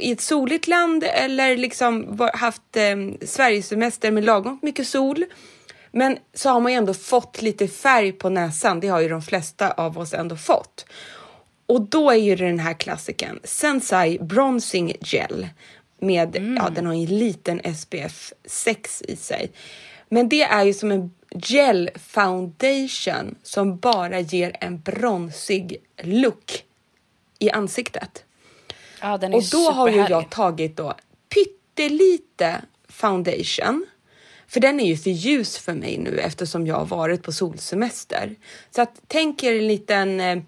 i 0.00 0.12
ett 0.12 0.20
soligt 0.20 0.68
land 0.68 1.04
eller 1.04 1.56
liksom 1.56 2.18
haft 2.34 2.76
eh, 2.76 3.26
Sverigesemester 3.26 4.10
med 4.10 4.24
lagom 4.24 4.58
mycket 4.62 4.88
sol. 4.88 5.24
Men 5.92 6.18
så 6.34 6.48
har 6.48 6.60
man 6.60 6.72
ju 6.72 6.78
ändå 6.78 6.94
fått 6.94 7.42
lite 7.42 7.68
färg 7.68 8.12
på 8.12 8.28
näsan. 8.28 8.80
Det 8.80 8.88
har 8.88 9.00
ju 9.00 9.08
de 9.08 9.22
flesta 9.22 9.70
av 9.70 9.98
oss 9.98 10.14
ändå 10.14 10.36
fått. 10.36 10.86
Och 11.66 11.80
då 11.80 12.10
är 12.10 12.16
ju 12.16 12.36
den 12.36 12.58
här 12.58 12.74
klassiken 12.74 13.40
Sensai 13.44 14.18
Bronzing 14.18 14.92
Gel 15.00 15.48
med, 16.00 16.36
mm. 16.36 16.56
ja 16.56 16.70
den 16.70 16.86
har 16.86 16.94
ju 16.94 17.00
en 17.00 17.18
liten 17.18 17.74
SPF 17.74 18.32
6 18.44 19.02
i 19.08 19.16
sig. 19.16 19.50
Men 20.08 20.28
det 20.28 20.42
är 20.42 20.64
ju 20.64 20.74
som 20.74 20.90
en 20.90 21.10
gel 21.30 21.90
foundation 22.08 23.34
som 23.42 23.78
bara 23.78 24.20
ger 24.20 24.56
en 24.60 24.80
bronsig 24.80 25.76
look 26.02 26.64
i 27.38 27.50
ansiktet. 27.50 28.24
Ja, 29.00 29.18
den 29.18 29.32
är 29.32 29.36
Och 29.36 29.42
då 29.52 29.70
har 29.70 29.88
ju 29.88 30.06
jag 30.08 30.30
tagit 30.30 30.76
då 30.76 30.94
pyttelite 31.28 32.62
foundation. 32.88 33.86
För 34.48 34.60
den 34.60 34.80
är 34.80 34.86
ju 34.86 34.96
för 34.96 35.10
ljus 35.10 35.58
för 35.58 35.72
mig 35.72 35.98
nu 35.98 36.18
eftersom 36.18 36.66
jag 36.66 36.74
har 36.74 36.86
varit 36.86 37.22
på 37.22 37.32
solsemester. 37.32 38.36
Så 38.70 38.82
att 38.82 39.00
tänk 39.06 39.42
er 39.42 39.52
en 39.52 39.66
liten 39.66 40.20
eh, 40.20 40.38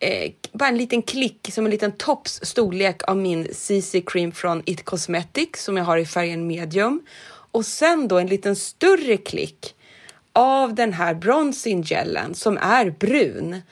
eh 0.00 0.32
bara 0.52 0.68
en 0.68 0.78
liten 0.78 1.02
klick, 1.02 1.48
som 1.52 1.64
en 1.64 1.70
liten 1.70 1.92
tops 1.92 2.40
storlek 2.42 3.02
av 3.08 3.16
min 3.16 3.48
CC 3.52 4.00
cream 4.06 4.32
från 4.32 4.62
It 4.66 4.84
Cosmetics 4.84 5.64
som 5.64 5.76
jag 5.76 5.84
har 5.84 5.98
i 5.98 6.06
färgen 6.06 6.46
medium. 6.46 7.02
Och 7.50 7.66
sen 7.66 8.08
då 8.08 8.18
en 8.18 8.26
liten 8.26 8.56
större 8.56 9.16
klick 9.16 9.74
av 10.32 10.74
den 10.74 10.92
här 10.92 11.14
bronzing 11.14 11.82
gelen 11.82 12.34
som 12.34 12.58
är 12.58 12.90
brun. 12.90 13.62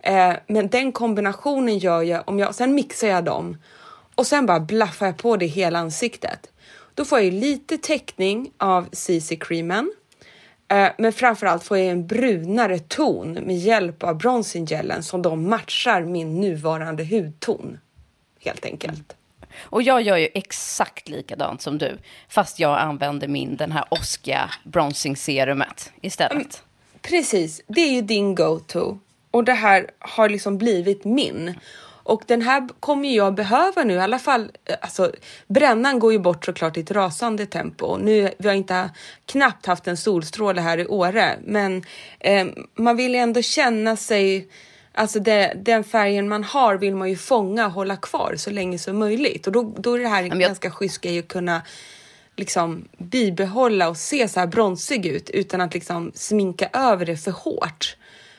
Eh, 0.00 0.32
men 0.46 0.68
den 0.68 0.92
kombinationen 0.92 1.78
gör 1.78 2.02
jag, 2.02 2.28
om 2.28 2.38
jag, 2.38 2.54
sen 2.54 2.74
mixar 2.74 3.08
jag 3.08 3.24
dem 3.24 3.56
och 4.14 4.26
sen 4.26 4.46
bara 4.46 4.60
blaffar 4.60 5.06
jag 5.06 5.16
på 5.16 5.36
det 5.36 5.44
i 5.44 5.48
hela 5.48 5.78
ansiktet. 5.78 6.51
Då 6.94 7.04
får 7.04 7.20
jag 7.20 7.32
lite 7.32 7.78
täckning 7.78 8.50
av 8.58 8.88
CC-creamen 8.90 9.90
Eh, 10.72 10.92
men 10.98 11.12
framförallt 11.12 11.64
får 11.64 11.78
jag 11.78 11.86
en 11.86 12.06
brunare 12.06 12.78
ton 12.78 13.32
med 13.32 13.56
hjälp 13.56 14.02
av 14.02 14.18
bronzinggelen 14.18 15.02
som 15.02 15.22
då 15.22 15.36
matchar 15.36 16.02
min 16.02 16.40
nuvarande 16.40 17.04
hudton. 17.04 17.78
Helt 18.40 18.64
enkelt. 18.64 19.16
Och 19.56 19.82
jag 19.82 20.02
gör 20.02 20.16
ju 20.16 20.28
exakt 20.34 21.08
likadant 21.08 21.62
som 21.62 21.78
du, 21.78 21.98
fast 22.28 22.58
jag 22.58 22.78
använder 22.78 23.28
min 23.28 23.56
den 23.56 23.72
här 23.72 23.84
Oskia 23.90 24.50
bronzing 24.64 25.16
serumet 25.16 25.92
istället. 26.00 26.32
Mm, 26.32 26.48
precis, 27.02 27.62
det 27.66 27.80
är 27.80 27.92
ju 27.92 28.02
din 28.02 28.34
go-to. 28.34 28.98
Och 29.30 29.44
det 29.44 29.52
här 29.52 29.90
har 29.98 30.28
liksom 30.28 30.58
blivit 30.58 31.04
min. 31.04 31.54
Och 32.04 32.22
den 32.26 32.42
här 32.42 32.68
kommer 32.80 33.08
jag 33.08 33.34
behöva 33.34 33.84
nu 33.84 33.94
i 33.94 34.00
alla 34.00 34.18
fall. 34.18 34.50
Eh, 34.64 34.76
alltså, 34.80 35.12
brännan 35.46 35.98
går 35.98 36.12
ju 36.12 36.18
bort 36.18 36.44
såklart 36.44 36.76
i 36.76 36.80
ett 36.80 36.90
rasande 36.90 37.46
tempo. 37.46 37.96
Nu, 37.96 38.30
vi 38.38 38.48
har 38.48 38.54
inte 38.54 38.90
knappt 39.26 39.66
haft 39.66 39.86
en 39.86 39.96
solstråle 39.96 40.60
här 40.60 40.78
i 40.78 40.86
Åre, 40.86 41.38
men 41.44 41.84
eh, 42.20 42.46
man 42.74 42.96
vill 42.96 43.14
ändå 43.14 43.42
känna 43.42 43.96
sig 43.96 44.48
Alltså 44.94 45.20
det, 45.20 45.52
den 45.56 45.84
färgen 45.84 46.28
man 46.28 46.44
har 46.44 46.76
vill 46.76 46.94
man 46.94 47.08
ju 47.10 47.16
fånga 47.16 47.66
och 47.66 47.72
hålla 47.72 47.96
kvar 47.96 48.34
så 48.36 48.50
länge 48.50 48.78
som 48.78 48.98
möjligt 48.98 49.46
och 49.46 49.52
då, 49.52 49.74
då 49.78 49.94
är 49.94 49.98
det 49.98 50.08
här 50.08 50.22
en 50.22 50.28
jag... 50.28 50.40
ganska 50.40 50.70
schysst 50.70 51.00
grej 51.00 51.18
att 51.18 51.28
kunna 51.28 51.62
liksom 52.36 52.88
bibehålla 52.98 53.88
och 53.88 53.96
se 53.96 54.28
så 54.28 54.40
här 54.40 54.46
bronsig 54.46 55.06
ut 55.06 55.30
utan 55.30 55.60
att 55.60 55.74
liksom 55.74 56.12
sminka 56.14 56.68
över 56.72 57.06
det 57.06 57.16
för 57.16 57.30
hårt. 57.30 57.96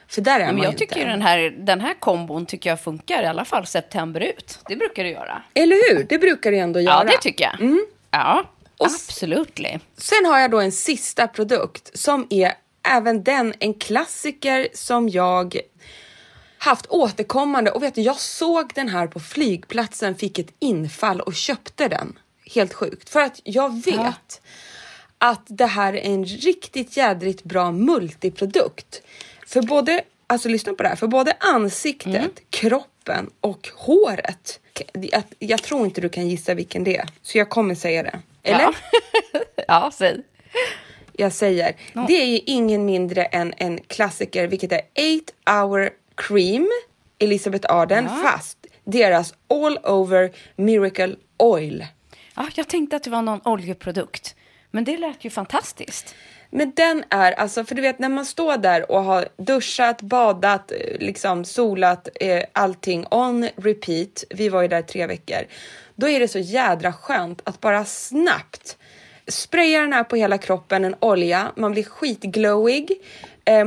För 0.08 0.22
där 0.22 0.40
är 0.40 0.46
men 0.46 0.56
man 0.56 0.64
jag 0.64 0.78
tycker 0.78 0.96
inte. 0.96 1.10
Den, 1.10 1.22
här, 1.22 1.56
den 1.58 1.82
här 1.82 1.94
kombon 2.00 2.46
tycker 2.46 2.70
jag 2.70 2.82
funkar 2.82 3.24
i 3.24 3.26
alla 3.26 3.46
fall 3.46 3.66
september 3.66 4.22
ut. 4.22 4.60
Det 4.68 4.76
brukar 4.76 5.04
det 5.04 5.10
göra. 5.10 5.42
Eller 5.54 5.94
hur? 5.94 6.06
Det 6.10 6.18
brukar 6.18 6.52
det 6.52 6.60
ändå 6.60 6.80
göra. 6.80 7.04
Ja, 7.06 7.12
det 7.12 7.22
tycker 7.22 7.44
jag. 7.44 7.62
Mm. 7.62 7.86
Ja, 8.12 8.44
absolut. 8.78 9.60
Sen 9.98 10.26
har 10.26 10.40
jag 10.40 10.52
då 10.52 10.60
en 10.60 10.72
sista 10.72 11.28
produkt 11.28 11.98
som 11.98 12.28
är 12.30 12.54
även 12.88 13.24
den 13.24 13.54
en 13.60 13.74
klassiker 13.74 14.68
som 14.74 15.10
jag 15.10 15.58
haft 16.58 16.86
återkommande 16.86 17.72
och 17.72 17.84
vet 17.84 17.96
du, 17.96 18.02
jag 18.02 18.20
såg 18.20 18.72
den 18.76 18.90
här 18.90 19.08
på 19.08 19.20
flygplatsen, 19.20 20.16
fick 20.16 20.40
ett 20.40 20.54
infall 20.60 21.22
och 21.22 21.34
köpte 21.34 21.88
den. 21.88 22.20
Helt 22.56 22.74
sjukt 22.74 23.10
för 23.10 23.20
att 23.20 23.42
jag 23.44 23.84
vet 23.86 23.96
ja. 23.96 24.20
att 25.18 25.44
det 25.46 25.66
här 25.66 25.94
är 25.94 26.02
en 26.02 26.26
riktigt 26.26 26.98
jädrigt 26.98 27.44
bra 27.44 27.72
multiprodukt. 27.72 29.02
För 29.54 29.62
både, 29.62 30.02
alltså 30.28 30.50
lyssna 30.50 30.74
på 30.74 30.84
det 30.84 30.90
här, 30.90 30.96
för 30.96 31.08
både 31.08 31.34
ansiktet, 31.40 32.16
mm. 32.16 32.32
kroppen 32.50 33.30
och 33.42 33.70
håret. 33.76 34.60
Jag, 34.94 35.24
jag, 35.40 35.64
tror 35.64 35.86
inte 35.86 36.02
du 36.02 36.10
kan 36.10 36.28
gissa 36.28 36.54
vilken 36.54 36.84
det 36.84 36.98
är, 36.98 37.08
så 37.22 37.38
jag 37.38 37.50
kommer 37.50 37.76
säga 37.76 38.04
det. 38.04 38.20
Eller? 38.44 38.60
Ja, 38.62 38.74
ja 39.68 39.92
säg. 39.94 40.22
Jag 41.14 41.34
säger, 41.34 41.76
no. 41.94 42.06
det 42.08 42.14
är 42.14 42.26
ju 42.26 42.40
ingen 42.46 42.86
mindre 42.86 43.26
än 43.26 43.54
en 43.58 43.80
klassiker, 43.88 44.48
vilket 44.48 44.72
är 44.72 44.82
8 45.46 45.62
hour 45.62 45.90
cream, 46.16 46.70
Elisabeth 47.20 47.74
Arden, 47.74 48.04
ja. 48.06 48.30
fast 48.32 48.58
deras 48.84 49.34
all 49.50 49.78
over 49.78 50.32
miracle 50.56 51.16
oil. 51.38 51.86
Ja, 52.36 52.48
jag 52.56 52.68
tänkte 52.68 52.96
att 52.96 53.04
det 53.04 53.10
var 53.10 53.22
någon 53.22 53.42
oljeprodukt, 53.46 54.36
men 54.72 54.84
det 54.84 54.98
lät 54.98 55.26
ju 55.26 55.30
fantastiskt. 55.30 56.16
Men 56.56 56.72
den 56.76 57.04
är 57.10 57.32
alltså, 57.32 57.64
för 57.64 57.76
du 57.76 57.82
vet 57.82 58.00
när 58.00 58.10
man 58.10 58.26
står 58.26 58.58
där 58.58 58.92
och 58.92 59.04
har 59.04 59.28
duschat, 59.38 60.02
badat, 60.02 60.72
liksom 61.00 61.46
solat, 61.46 62.08
eh, 62.20 62.44
allting 62.54 63.06
on 63.12 63.50
repeat. 63.56 64.24
Vi 64.30 64.50
var 64.50 64.62
ju 64.62 64.68
där 64.68 64.82
tre 64.82 65.08
veckor. 65.08 65.48
Då 65.96 66.10
är 66.10 66.20
det 66.20 66.28
så 66.28 66.40
jädra 66.40 66.94
skönt 66.94 67.42
att 67.44 67.62
bara 67.62 67.86
snabbt 67.86 68.78
spraya 69.28 69.82
den 69.82 69.94
här 69.94 70.04
på 70.04 70.16
hela 70.16 70.38
kroppen, 70.38 70.86
en 70.86 70.96
olja. 71.00 71.52
Man 71.56 71.72
blir 71.72 71.84
skitglowig. 71.84 72.92
Eh, 73.46 73.66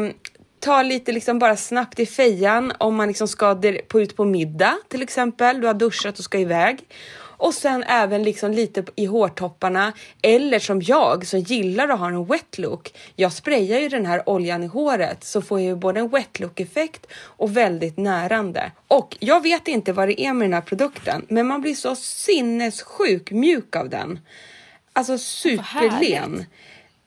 ta 0.61 0.83
lite 0.83 1.12
liksom 1.12 1.38
bara 1.38 1.57
snabbt 1.57 2.01
i 2.01 2.07
fejan 2.07 2.72
om 2.79 2.96
man 2.96 3.09
liksom 3.09 3.29
ska 3.29 3.59
ut 3.94 4.16
på 4.16 4.25
middag 4.25 4.79
till 4.88 5.03
exempel. 5.03 5.61
Du 5.61 5.66
har 5.66 5.75
duschat 5.75 6.18
och 6.18 6.25
ska 6.25 6.38
iväg 6.38 6.85
och 7.37 7.55
sen 7.55 7.83
även 7.83 8.22
liksom 8.22 8.53
lite 8.53 8.85
i 8.96 9.07
hårtopparna 9.07 9.92
eller 10.22 10.59
som 10.59 10.83
jag 10.83 11.27
som 11.27 11.40
gillar 11.40 11.88
att 11.88 11.99
ha 11.99 12.07
en 12.07 12.25
wet 12.25 12.59
look. 12.59 12.92
Jag 13.16 13.33
sprayar 13.33 13.79
ju 13.79 13.88
den 13.88 14.07
här 14.07 14.29
oljan 14.29 14.62
i 14.62 14.66
håret 14.66 15.25
så 15.25 15.42
får 15.42 15.61
jag 15.61 15.66
ju 15.66 15.77
både 15.77 16.01
en 16.01 16.09
wet 16.09 16.40
look 16.40 16.61
effekt 16.61 17.07
och 17.16 17.57
väldigt 17.57 17.96
närande. 17.96 18.72
Och 18.88 19.16
jag 19.20 19.42
vet 19.42 19.68
inte 19.68 19.92
vad 19.92 20.09
det 20.09 20.20
är 20.20 20.33
med 20.33 20.44
den 20.44 20.55
här 20.55 20.61
produkten, 20.61 21.27
men 21.29 21.46
man 21.46 21.61
blir 21.61 21.75
så 21.75 21.96
sinnessjuk 21.96 23.31
mjuk 23.31 23.77
av 23.77 23.88
den. 23.88 24.20
Alltså 24.92 25.18
superlen. 25.18 26.46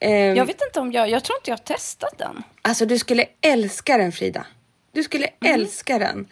Um, 0.02 0.10
jag 0.10 0.46
vet 0.46 0.62
inte 0.62 0.80
om 0.80 0.92
jag, 0.92 1.10
jag 1.10 1.24
tror 1.24 1.38
inte 1.38 1.52
jag 1.52 1.58
har 1.58 1.64
testat 1.64 2.18
den. 2.18 2.44
Alltså 2.62 2.86
du 2.86 3.00
skulle 3.00 3.26
älska 3.42 3.98
den 3.98 4.12
Frida. 4.12 4.46
Du 4.92 5.04
skulle 5.04 5.28
mm. 5.28 5.62
älska 5.62 6.00
den. 6.00 6.28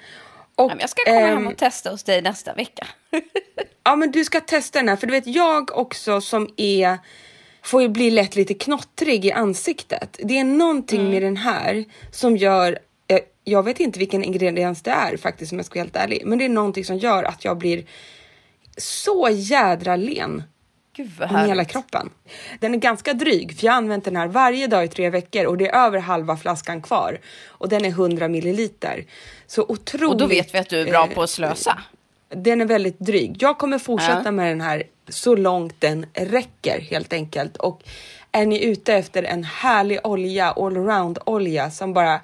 Och, 0.55 0.71
jag 0.79 0.89
ska 0.89 1.03
komma 1.05 1.19
hem 1.19 1.37
ehm, 1.37 1.47
och 1.47 1.57
testa 1.57 1.89
hos 1.89 2.03
dig 2.03 2.21
nästa 2.21 2.53
vecka. 2.53 2.87
ja, 3.87 3.95
men 3.95 4.11
du 4.11 4.25
ska 4.25 4.41
testa 4.41 4.79
den 4.79 4.89
här, 4.89 4.95
för 4.95 5.07
du 5.07 5.13
vet 5.13 5.27
jag 5.27 5.77
också 5.77 6.21
som 6.21 6.49
är 6.57 6.97
får 7.61 7.81
ju 7.81 7.89
bli 7.89 8.11
lätt 8.11 8.35
lite 8.35 8.53
knottrig 8.53 9.25
i 9.25 9.31
ansiktet. 9.31 10.19
Det 10.23 10.39
är 10.39 10.43
någonting 10.43 10.99
mm. 10.99 11.11
med 11.11 11.21
den 11.21 11.37
här 11.37 11.85
som 12.11 12.37
gör 12.37 12.79
eh, 13.07 13.19
jag 13.43 13.63
vet 13.63 13.79
inte 13.79 13.99
vilken 13.99 14.23
ingrediens 14.23 14.81
det 14.81 14.91
är 14.91 15.17
faktiskt 15.17 15.51
om 15.51 15.57
jag 15.57 15.65
ska 15.65 15.79
vara 15.79 15.83
helt 15.83 15.95
ärlig, 15.95 16.23
men 16.25 16.37
det 16.37 16.45
är 16.45 16.49
någonting 16.49 16.85
som 16.85 16.97
gör 16.97 17.23
att 17.23 17.45
jag 17.45 17.57
blir 17.57 17.85
så 18.77 19.29
jädra 19.31 19.95
len 19.95 20.43
Gud 20.95 21.11
vad 21.19 21.47
hela 21.47 21.65
kroppen. 21.65 22.09
Den 22.59 22.73
är 22.73 22.77
ganska 22.77 23.13
dryg 23.13 23.59
för 23.59 23.65
jag 23.65 23.73
har 23.73 23.77
använt 23.77 24.05
den 24.05 24.15
här 24.15 24.27
varje 24.27 24.67
dag 24.67 24.85
i 24.85 24.87
tre 24.87 25.09
veckor 25.09 25.45
och 25.45 25.57
det 25.57 25.67
är 25.67 25.85
över 25.85 25.99
halva 25.99 26.37
flaskan 26.37 26.81
kvar 26.81 27.19
och 27.47 27.69
den 27.69 27.85
är 27.85 27.89
100 27.89 28.27
milliliter. 28.27 29.05
Så 29.47 29.65
otroligt. 29.67 30.11
Och 30.11 30.17
då 30.17 30.27
vet 30.27 30.53
vi 30.53 30.57
att 30.57 30.69
du 30.69 30.79
är 30.79 30.85
bra 30.85 31.07
på 31.07 31.23
att 31.23 31.29
slösa. 31.29 31.79
Den 32.29 32.61
är 32.61 32.65
väldigt 32.65 32.99
dryg. 32.99 33.35
Jag 33.39 33.57
kommer 33.57 33.79
fortsätta 33.79 34.21
ja. 34.25 34.31
med 34.31 34.51
den 34.51 34.61
här 34.61 34.83
så 35.09 35.35
långt 35.35 35.81
den 35.81 36.05
räcker 36.13 36.79
helt 36.79 37.13
enkelt 37.13 37.57
och 37.57 37.83
är 38.31 38.45
ni 38.45 38.65
ute 38.65 38.93
efter 38.93 39.23
en 39.23 39.43
härlig 39.43 39.99
olja, 40.03 40.51
allround 40.51 41.19
olja 41.25 41.71
som 41.71 41.93
bara 41.93 42.21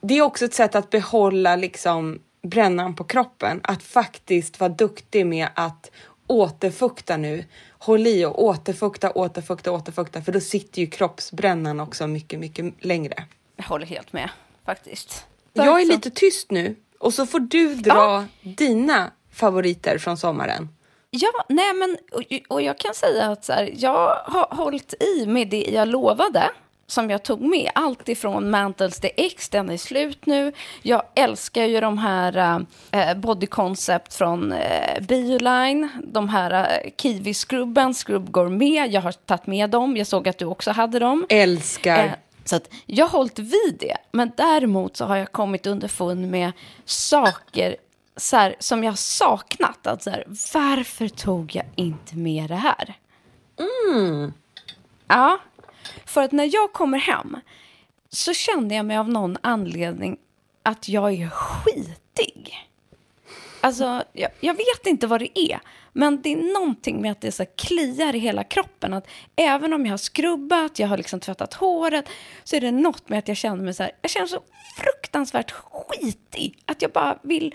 det 0.00 0.18
är 0.18 0.22
också 0.22 0.44
ett 0.44 0.54
sätt 0.54 0.74
att 0.74 0.90
behålla 0.90 1.56
liksom 1.56 2.18
brännan 2.42 2.94
på 2.94 3.04
kroppen, 3.04 3.60
att 3.62 3.82
faktiskt 3.82 4.60
vara 4.60 4.68
duktig 4.70 5.26
med 5.26 5.48
att 5.54 5.90
återfukta 6.26 7.16
nu 7.16 7.44
håll 7.78 8.06
i 8.06 8.24
och 8.24 8.44
återfukta, 8.44 9.12
återfukta, 9.12 9.72
återfukta, 9.72 10.22
för 10.22 10.32
då 10.32 10.40
sitter 10.40 10.80
ju 10.80 10.86
kroppsbrännan 10.86 11.80
också 11.80 12.06
mycket, 12.06 12.38
mycket 12.40 12.84
längre. 12.84 13.24
Jag 13.56 13.64
håller 13.64 13.86
helt 13.86 14.12
med 14.12 14.30
faktiskt. 14.64 15.26
Jag 15.52 15.80
är 15.80 15.86
lite 15.86 16.10
tyst 16.10 16.50
nu 16.50 16.76
och 16.98 17.14
så 17.14 17.26
får 17.26 17.40
du 17.40 17.74
dra 17.74 17.94
ja. 17.94 18.24
dina 18.42 19.10
favoriter 19.32 19.98
från 19.98 20.16
sommaren. 20.16 20.68
Ja, 21.10 21.44
nej 21.48 21.74
men 21.74 21.96
och, 22.12 22.22
och 22.48 22.62
jag 22.62 22.78
kan 22.78 22.94
säga 22.94 23.26
att 23.26 23.44
så 23.44 23.52
här, 23.52 23.70
jag 23.76 24.14
har 24.24 24.56
hållit 24.56 24.94
i 25.02 25.26
med 25.26 25.48
det 25.48 25.68
jag 25.72 25.88
lovade 25.88 26.50
som 26.86 27.10
jag 27.10 27.22
tog 27.22 27.40
med. 27.40 27.70
Allt 27.74 28.08
ifrån 28.08 28.50
Mantles 28.50 29.00
DX, 29.00 29.48
den 29.48 29.70
är 29.70 29.76
slut 29.76 30.26
nu. 30.26 30.52
Jag 30.82 31.02
älskar 31.14 31.64
ju 31.64 31.80
de 31.80 31.98
här 31.98 32.58
uh, 32.92 33.14
Body 33.20 33.46
Concept 33.46 34.14
från 34.14 34.52
uh, 34.52 34.58
Bioline. 35.00 35.88
De 36.04 36.28
här 36.28 36.52
uh, 36.52 36.90
Kiwi-skrubben, 36.96 37.94
Scrub 37.94 38.30
Gourmet. 38.30 38.92
Jag 38.92 39.00
har 39.00 39.12
tagit 39.12 39.46
med 39.46 39.70
dem. 39.70 39.96
Jag 39.96 40.06
såg 40.06 40.28
att 40.28 40.38
du 40.38 40.44
också 40.44 40.70
hade 40.70 40.98
dem. 40.98 41.26
Älskar. 41.28 42.16
Så 42.48 42.56
att 42.56 42.70
jag 42.86 43.06
har 43.06 43.18
hållit 43.18 43.38
vid 43.38 43.76
det. 43.78 43.96
Men 44.12 44.32
däremot 44.36 44.96
så 44.96 45.04
har 45.04 45.16
jag 45.16 45.32
kommit 45.32 45.66
underfund 45.66 46.30
med 46.30 46.52
saker 46.84 47.76
så 48.16 48.36
här, 48.36 48.56
som 48.58 48.84
jag 48.84 48.98
saknat. 48.98 49.86
Att 49.86 50.02
så 50.02 50.10
här, 50.10 50.24
varför 50.54 51.08
tog 51.08 51.54
jag 51.54 51.64
inte 51.76 52.16
med 52.16 52.48
det 52.48 52.56
här? 52.56 52.94
Mm. 53.58 54.32
Ja, 55.08 55.38
för 56.04 56.22
att 56.22 56.32
när 56.32 56.54
jag 56.54 56.72
kommer 56.72 56.98
hem 56.98 57.36
så 58.08 58.34
kände 58.34 58.74
jag 58.74 58.86
mig 58.86 58.96
av 58.96 59.08
någon 59.08 59.36
anledning 59.40 60.18
att 60.62 60.88
jag 60.88 61.12
är 61.12 61.30
skitig. 61.30 62.67
Alltså, 63.60 64.04
jag, 64.12 64.30
jag, 64.40 64.54
vet 64.54 64.86
inte 64.86 65.06
vad 65.06 65.20
det 65.20 65.38
är, 65.38 65.60
men 65.92 66.22
det 66.22 66.32
är 66.32 66.54
någonting 66.54 67.02
med 67.02 67.12
att 67.12 67.20
det 67.20 67.32
så 67.32 67.44
kliar 67.56 68.14
i 68.14 68.18
hela 68.18 68.44
kroppen. 68.44 68.94
Att 68.94 69.08
även 69.36 69.72
om 69.72 69.86
jag 69.86 69.92
har 69.92 69.98
skrubbat, 69.98 70.78
jag 70.78 70.88
har 70.88 70.96
liksom 70.96 71.20
tvättat 71.20 71.54
håret, 71.54 72.08
så 72.44 72.56
är 72.56 72.60
det 72.60 72.70
något 72.70 73.08
med 73.08 73.18
att 73.18 73.28
jag 73.28 73.36
känner 73.36 73.64
mig 73.64 73.74
så 73.74 73.82
här, 73.82 73.92
jag 74.02 74.10
känner 74.10 74.26
så 74.26 74.40
fruktansvärt 74.76 75.50
skitig. 75.50 76.62
Att 76.66 76.82
jag 76.82 76.90
bara 76.90 77.18
vill 77.22 77.54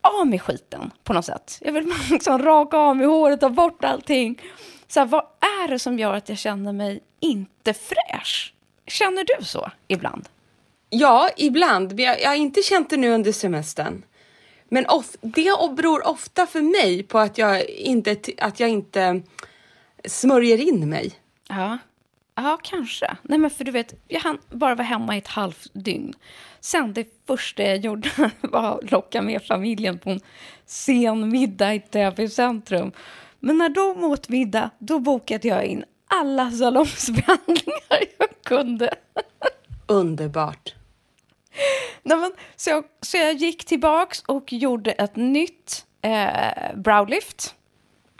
av 0.00 0.26
med 0.26 0.42
skiten 0.42 0.90
på 1.04 1.12
något 1.12 1.24
sätt. 1.24 1.58
Jag 1.60 1.72
vill 1.72 1.92
liksom 2.10 2.42
raka 2.42 2.76
av 2.76 2.96
mig 2.96 3.06
håret, 3.06 3.40
ta 3.40 3.50
bort 3.50 3.84
allting. 3.84 4.42
Så 4.88 5.00
här, 5.00 5.06
vad 5.06 5.24
är 5.40 5.68
det 5.68 5.78
som 5.78 5.98
gör 5.98 6.14
att 6.14 6.28
jag 6.28 6.38
känner 6.38 6.72
mig 6.72 7.00
inte 7.20 7.74
fräsch? 7.74 8.54
Känner 8.86 9.24
du 9.38 9.44
så 9.44 9.70
ibland? 9.88 10.28
Ja, 10.90 11.30
ibland. 11.36 12.00
Jag, 12.00 12.22
jag 12.22 12.28
har 12.28 12.36
inte 12.36 12.62
känt 12.62 12.90
det 12.90 12.96
nu 12.96 13.10
under 13.10 13.32
semestern. 13.32 14.02
Men 14.68 14.86
of, 14.86 15.16
det 15.20 15.74
beror 15.76 16.08
ofta 16.08 16.46
för 16.46 16.62
mig 16.62 17.02
på 17.02 17.18
att 17.18 17.38
jag 17.38 17.68
inte, 17.68 18.16
att 18.38 18.60
jag 18.60 18.68
inte 18.68 19.22
smörjer 20.04 20.58
in 20.58 20.88
mig. 20.88 21.12
Ja. 21.48 21.78
Ja, 22.36 22.58
kanske. 22.62 23.16
Nej, 23.22 23.38
men 23.38 23.50
för 23.50 23.64
du 23.64 23.70
vet, 23.70 23.94
jag 24.08 24.20
hann 24.20 24.38
bara 24.50 24.74
vara 24.74 24.86
hemma 24.86 25.14
i 25.14 25.18
ett 25.18 25.26
halvt 25.26 25.66
dygn. 25.72 26.14
Sen 26.60 26.92
det 26.92 27.08
första 27.26 27.62
jag 27.62 27.78
gjorde 27.78 28.10
var 28.40 28.78
att 28.78 28.90
locka 28.90 29.22
med 29.22 29.42
familjen 29.42 29.98
på 29.98 30.10
en 30.10 30.20
sen 30.66 31.28
middag 31.28 31.74
i 31.74 31.80
Täby 31.80 32.28
centrum. 32.28 32.92
Men 33.40 33.58
när 33.58 33.68
de 33.68 34.04
åt 34.04 34.28
middag, 34.28 34.70
då 34.78 34.98
bokade 34.98 35.48
jag 35.48 35.64
in 35.64 35.84
alla 36.06 36.50
salongsbehandlingar 36.50 38.00
jag 38.18 38.28
kunde. 38.42 38.94
Underbart. 39.86 40.74
Nej, 42.04 42.30
så, 42.56 42.70
jag, 42.70 42.84
så 43.00 43.16
jag 43.16 43.34
gick 43.34 43.64
tillbaks 43.64 44.22
och 44.26 44.52
gjorde 44.52 44.92
ett 44.92 45.16
nytt 45.16 45.86
eh, 46.02 46.76
browlift. 46.76 47.54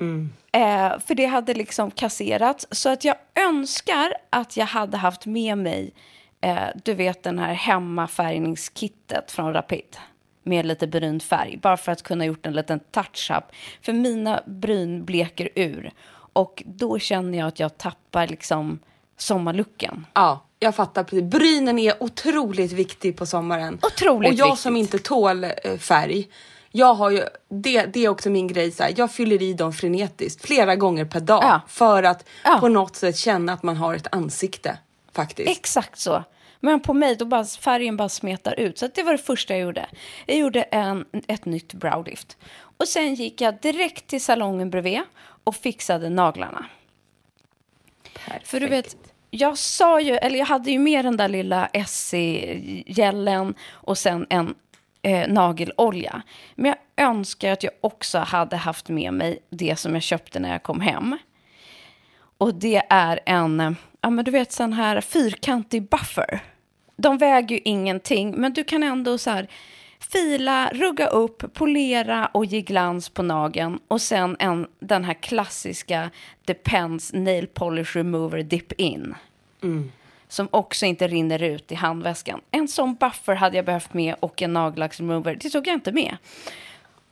Mm. 0.01 0.33
Eh, 0.53 0.99
för 1.07 1.15
det 1.15 1.27
hade 1.27 1.55
liksom 1.55 1.91
kasserats. 1.91 2.67
Så 2.71 2.89
att 2.89 3.05
jag 3.05 3.17
önskar 3.49 4.15
att 4.31 4.57
jag 4.57 4.67
hade 4.67 4.97
haft 4.97 5.27
med 5.27 5.59
mig, 5.59 5.93
eh, 6.41 6.69
du 6.85 6.95
vet 6.95 7.23
den 7.23 7.39
här 7.39 7.55
hemmafärgningskittet 7.55 9.31
från 9.31 9.53
Rapid 9.53 9.97
med 10.43 10.67
lite 10.67 10.87
brun 10.87 11.21
färg, 11.21 11.57
bara 11.57 11.77
för 11.77 11.93
att 11.93 12.03
kunna 12.03 12.25
gjort 12.25 12.47
en 12.47 12.53
liten 12.53 12.81
touch-up. 12.81 13.45
För 13.83 13.93
mina 13.93 14.43
bryn 14.47 15.05
bleker 15.05 15.49
ur 15.55 15.93
och 16.33 16.63
då 16.67 16.99
känner 16.99 17.39
jag 17.39 17.49
att 17.49 17.61
jag 17.61 17.79
tappar 17.79 18.27
liksom 18.27 18.79
sommarlucken. 19.17 20.07
Ja, 20.15 20.45
jag 20.65 20.75
fattar 20.75 21.05
precis. 21.05 21.23
Brynen 21.23 21.79
är 21.79 22.03
otroligt 22.03 22.73
viktig 22.73 23.17
på 23.17 23.27
sommaren. 23.27 23.79
Otroligt 23.83 24.33
Och 24.33 24.39
jag 24.39 24.47
viktigt. 24.47 24.63
som 24.63 24.77
inte 24.77 24.99
tål 24.99 25.45
eh, 25.45 25.51
färg, 25.79 26.29
jag 26.71 26.95
har 26.95 27.11
ju, 27.11 27.23
det, 27.49 27.87
det 27.87 28.05
är 28.05 28.09
också 28.09 28.31
min 28.31 28.47
grej, 28.49 28.73
så 28.73 28.83
här, 28.83 28.95
jag 28.97 29.13
fyller 29.13 29.43
i 29.43 29.53
dem 29.53 29.73
frenetiskt 29.73 30.47
flera 30.47 30.77
gånger 30.77 31.05
per 31.05 31.21
dag 31.21 31.43
Ja. 31.45 31.61
för 31.69 32.03
att 32.03 32.25
Ja. 32.45 32.57
på 32.61 32.69
något 32.69 32.97
sätt 32.97 33.17
känna 33.17 33.53
att 33.53 33.63
man 33.63 33.77
har 33.77 33.95
ett 33.95 34.15
ansikte 34.15 34.79
faktiskt. 35.13 35.51
Exakt 35.51 35.99
så. 36.01 36.25
Men 36.61 36.81
på 36.81 36.93
mig, 36.95 37.17
då 37.17 37.25
bara 37.25 37.45
färgen 37.45 37.97
bara 37.97 38.09
smetar 38.09 38.61
ut. 38.61 38.79
Så 38.79 38.89
det 38.95 39.03
var 39.03 39.13
det 39.13 39.19
första 39.19 39.55
jag 39.55 39.61
gjorde. 39.63 39.87
Jag 40.27 40.37
gjorde 40.39 40.63
en, 40.63 41.05
ett 41.27 41.45
nytt 41.45 41.73
browlift. 41.75 42.37
Och 42.77 42.89
sen 42.89 43.15
gick 43.15 43.41
jag 43.41 43.61
direkt 43.61 44.07
till 44.07 44.21
salongen 44.21 44.71
bredvid 44.71 45.01
och 45.45 45.57
fixade 45.57 46.09
naglarna. 46.11 46.67
För 48.45 48.61
du 48.61 48.67
vet, 48.67 48.97
jag 49.35 49.59
sa 49.59 50.01
ju, 50.01 50.13
eller 50.15 50.39
jag 50.39 50.47
hade 50.47 50.71
ju 50.71 50.79
med 50.79 51.05
den 51.05 51.17
där 51.17 51.29
lilla 51.29 51.67
Essie-gällen 51.67 53.55
och 53.71 53.99
sen 53.99 54.27
en 54.31 54.55
eh, 55.03 55.29
nagelolja. 55.29 56.23
Men 56.55 56.75
jag 56.97 57.07
önskar 57.07 57.53
att 57.53 57.63
jag 57.63 57.73
också 57.81 58.19
hade 58.19 58.57
haft 58.57 58.89
med 58.89 59.13
mig 59.13 59.39
det 59.51 59.77
som 59.77 59.95
jag 59.95 60.03
köpte 60.03 60.41
när 60.41 60.53
jag 60.53 60.63
kom 60.63 60.81
hem. 60.81 61.19
Och 62.39 62.55
det 62.55 62.83
är 62.89 63.21
en, 63.27 63.61
eh, 63.61 63.73
ja 64.01 64.11
men 64.11 64.25
du 64.25 64.31
vet 64.31 64.53
sån 64.53 64.73
här 64.73 65.01
fyrkantig 65.01 65.89
buffer. 65.89 66.41
De 66.97 67.19
väger 67.19 67.57
ju 67.57 67.63
ingenting, 67.65 68.35
men 68.37 68.53
du 68.53 68.65
kan 68.65 68.83
ändå 68.83 69.19
så 69.19 69.31
här 69.31 69.49
fila, 70.13 70.71
rugga 70.75 71.07
upp, 71.07 71.55
polera 71.55 72.27
och 72.27 72.45
ge 72.45 72.61
glans 72.61 73.09
på 73.09 73.23
nageln. 73.23 73.79
Och 73.89 74.01
sen 74.01 74.37
en, 74.39 74.67
den 74.79 75.05
här 75.05 75.15
klassiska 75.15 76.11
Depends 76.45 77.13
Nail 77.13 77.47
Polish 77.47 77.97
Remover 77.97 78.43
Dip 78.43 78.73
In. 78.73 79.15
Som 80.29 80.49
också 80.51 80.87
inte 80.87 81.09
rinner 81.09 81.43
ut 81.43 81.73
i 81.73 81.75
handväskan. 81.75 82.41
En 82.51 82.69
sån 82.69 82.95
buffer 82.95 83.35
hade 83.35 83.57
jag 83.57 83.65
behövt 83.65 83.95
med 83.95 84.15
och 84.21 84.43
en 84.43 84.53
nagellacksremover. 84.53 85.39
Det 85.41 85.51
tog 85.51 85.67
jag 85.67 85.75
inte 85.75 85.93
med. 85.93 86.17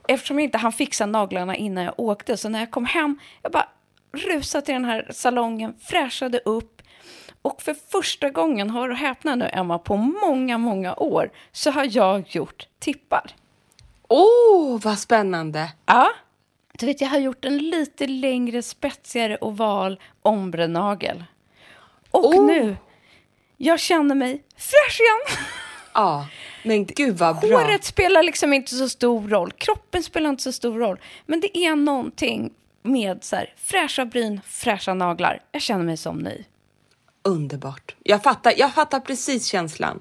Eftersom 0.09 0.39
jag 0.39 0.45
inte 0.45 0.59
hann 0.59 0.73
fixa 0.73 1.07
naglarna 1.07 1.57
innan 1.57 1.85
jag 1.85 1.95
åkte. 1.97 2.37
Så 2.37 2.49
när 2.49 2.59
jag 2.59 2.71
kom 2.71 2.85
hem, 2.85 3.19
jag 3.43 3.53
bara 3.53 3.69
rusade 4.13 4.67
till 4.67 4.75
den 4.75 4.85
här 4.85 5.09
salongen, 5.11 5.75
fräschade 5.81 6.39
upp. 6.39 6.82
Och 7.43 7.63
för 7.63 7.77
första 7.89 8.31
gången, 8.31 8.71
har 8.71 8.89
du 8.89 8.95
häpnat 8.95 9.39
nu 9.39 9.51
Emma, 9.53 9.79
på 9.79 9.97
många, 9.97 10.59
många 10.59 10.95
år 10.95 11.31
så 11.53 11.71
har 11.71 11.89
jag 11.97 12.25
gjort 12.29 12.67
tippar. 12.79 13.31
Åh, 14.09 14.27
oh, 14.77 14.81
vad 14.81 14.99
spännande! 14.99 15.73
Ja. 15.87 16.11
Du 16.79 16.87
vet, 16.87 17.01
jag 17.01 17.09
har 17.09 17.19
gjort 17.19 17.45
en 17.45 17.59
lite 17.59 18.07
längre, 18.07 18.63
spetsigare 18.63 19.39
oval 19.41 20.01
ombrenagel. 20.23 21.25
Och 22.11 22.25
Oh. 22.25 22.47
nu, 22.47 22.77
jag 23.57 23.81
känner 23.81 24.15
mig 24.15 24.43
fräsch 24.57 25.01
igen. 25.01 25.47
Ja, 25.95 26.27
men 26.65 26.85
gud 26.87 27.19
vad 27.19 27.41
bra. 27.41 27.59
Håret 27.59 27.85
spelar 27.85 28.23
liksom 28.23 28.53
inte 28.53 28.75
så 28.75 28.89
stor 28.89 29.29
roll, 29.29 29.53
kroppen 29.53 30.03
spelar 30.03 30.31
inte 30.31 30.43
så 30.43 30.53
stor 30.53 30.79
roll. 30.79 31.01
Men 31.27 31.41
det 31.41 31.59
är 31.59 31.77
någonting 31.77 32.53
med 32.83 33.25
så 33.25 33.37
här, 33.37 33.55
fräscha 33.57 34.05
bryn, 34.05 34.41
fräscha 34.47 34.95
naglar. 34.95 35.41
Jag 35.53 35.63
känner 35.63 35.85
mig 35.85 35.97
som 35.97 36.19
ny. 36.19 36.45
Underbart. 37.25 37.95
Jag 38.03 38.23
fattar, 38.23 38.55
jag 38.57 38.75
fattar 38.75 39.01
precis 39.01 39.47
känslan. 39.47 40.01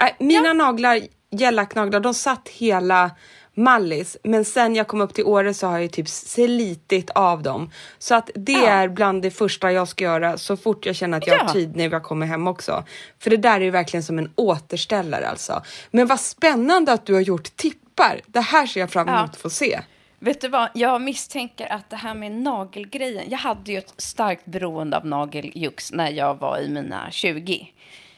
Äh, 0.00 0.06
mina 0.18 0.52
naglar, 0.52 1.00
gellacknaglar, 1.30 2.00
de 2.00 2.14
satt 2.14 2.48
hela 2.48 3.10
mallis, 3.54 4.16
men 4.24 4.44
sen 4.44 4.74
jag 4.74 4.88
kom 4.88 5.00
upp 5.00 5.14
till 5.14 5.24
Åre 5.24 5.54
så 5.54 5.66
har 5.66 5.78
jag 5.78 5.92
typ 5.92 6.08
slitit 6.08 7.10
av 7.10 7.42
dem. 7.42 7.70
Så 7.98 8.14
att 8.14 8.30
det 8.34 8.52
Ja. 8.52 8.66
är 8.68 8.88
bland 8.88 9.22
det 9.22 9.30
första 9.30 9.72
jag 9.72 9.88
ska 9.88 10.04
göra 10.04 10.38
så 10.38 10.56
fort 10.56 10.86
jag 10.86 10.96
känner 10.96 11.18
att 11.18 11.26
jag 11.26 11.38
har 11.38 11.46
Ja. 11.46 11.52
tid 11.52 11.76
när 11.76 11.90
jag 11.90 12.02
kommer 12.02 12.26
hem 12.26 12.46
också. 12.46 12.84
För 13.18 13.30
det 13.30 13.36
där 13.36 13.56
är 13.60 13.64
ju 13.64 13.70
verkligen 13.70 14.02
som 14.04 14.18
en 14.18 14.32
återställare 14.34 15.28
alltså. 15.28 15.62
Men 15.90 16.06
vad 16.06 16.20
spännande 16.20 16.92
att 16.92 17.06
du 17.06 17.14
har 17.14 17.20
gjort 17.20 17.56
tippar. 17.56 18.20
Det 18.26 18.40
här 18.40 18.66
ser 18.66 18.80
jag 18.80 18.90
fram 18.90 19.08
emot 19.08 19.18
Ja. 19.18 19.24
att 19.24 19.36
få 19.36 19.50
se. 19.50 19.80
Vet 20.24 20.40
du 20.40 20.48
vad, 20.48 20.68
jag 20.74 21.00
misstänker 21.02 21.72
att 21.72 21.90
det 21.90 21.96
här 21.96 22.14
med 22.14 22.32
nagelgrejen, 22.32 23.24
jag 23.30 23.38
hade 23.38 23.72
ju 23.72 23.78
ett 23.78 23.94
starkt 23.96 24.44
beroende 24.46 24.96
av 24.96 25.06
nageljux 25.06 25.92
när 25.92 26.10
jag 26.10 26.38
var 26.40 26.58
i 26.58 26.68
mina 26.68 27.10
20 27.10 27.72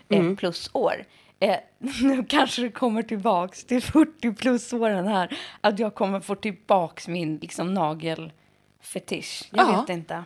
eh, 0.09 0.35
plus 0.35 0.71
år. 0.73 1.05
Eh, 1.41 1.57
nu 2.03 2.25
kanske 2.25 2.63
det 2.63 2.71
kommer 2.71 3.03
tillbaks 3.03 3.65
till 3.65 3.83
40 3.83 4.33
plus 4.35 4.73
åren 4.73 5.07
här, 5.07 5.39
att 5.61 5.79
jag 5.79 5.95
kommer 5.95 6.21
få 6.21 6.35
tillbaks 6.35 7.09
min 7.09 7.37
liksom, 7.37 7.75
nagelfetisch. 7.75 9.43
Jag 9.51 9.69
Ja. 9.69 9.81
vet 9.81 9.89
inte. 9.97 10.25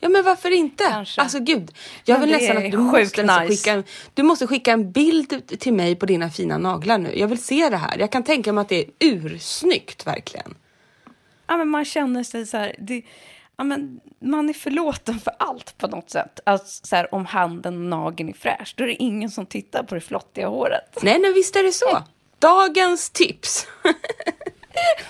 Ja 0.00 0.08
men 0.08 0.24
varför 0.24 0.50
inte? 0.50 0.84
Kanske. 0.84 1.20
Alltså 1.20 1.40
gud, 1.40 1.72
jag 2.04 2.18
Men 2.20 2.28
vill 2.28 2.38
nästan 2.38 2.56
att 2.56 2.70
du 2.70 2.78
måste, 2.78 3.22
nice. 3.22 3.46
skicka 3.48 3.72
en, 3.72 3.84
du 4.14 4.22
måste 4.22 4.46
skicka 4.46 4.72
en 4.72 4.92
bild 4.92 5.58
till 5.60 5.72
mig 5.72 5.96
på 5.96 6.06
dina 6.06 6.30
fina 6.30 6.58
naglar 6.58 6.98
nu. 6.98 7.18
Jag 7.18 7.28
vill 7.28 7.42
se 7.42 7.68
det 7.68 7.76
här. 7.76 7.98
Jag 7.98 8.12
kan 8.12 8.22
tänka 8.24 8.52
mig 8.52 8.62
att 8.62 8.68
det 8.68 8.80
är 8.84 8.90
ursnyggt 9.00 10.06
verkligen. 10.06 10.54
Ja, 11.50 11.56
men 11.56 11.68
man 11.68 11.84
känner 11.84 12.22
sig 12.22 12.46
så 12.46 12.56
här, 12.56 12.74
det, 12.78 13.02
ja, 13.56 13.64
men 13.64 14.00
man 14.18 14.48
är 14.48 14.52
förlåten 14.52 15.18
för 15.18 15.32
allt 15.38 15.78
på 15.78 15.86
något 15.86 16.10
sätt. 16.10 16.40
Alltså, 16.46 16.86
så 16.86 16.96
här, 16.96 17.14
om 17.14 17.26
handen 17.26 17.74
och 17.74 17.80
nageln 17.80 18.28
är 18.28 18.32
fräsch, 18.32 18.74
då 18.76 18.84
är 18.84 18.88
det 18.88 19.02
ingen 19.02 19.30
som 19.30 19.46
tittar 19.46 19.82
på 19.82 19.94
det 19.94 20.00
flottiga 20.00 20.48
håret. 20.48 20.98
Nej, 21.02 21.18
nej 21.18 21.32
visst 21.32 21.56
är 21.56 21.62
det 21.62 21.72
så. 21.72 22.02
Dagens 22.38 23.10
tips. 23.10 23.66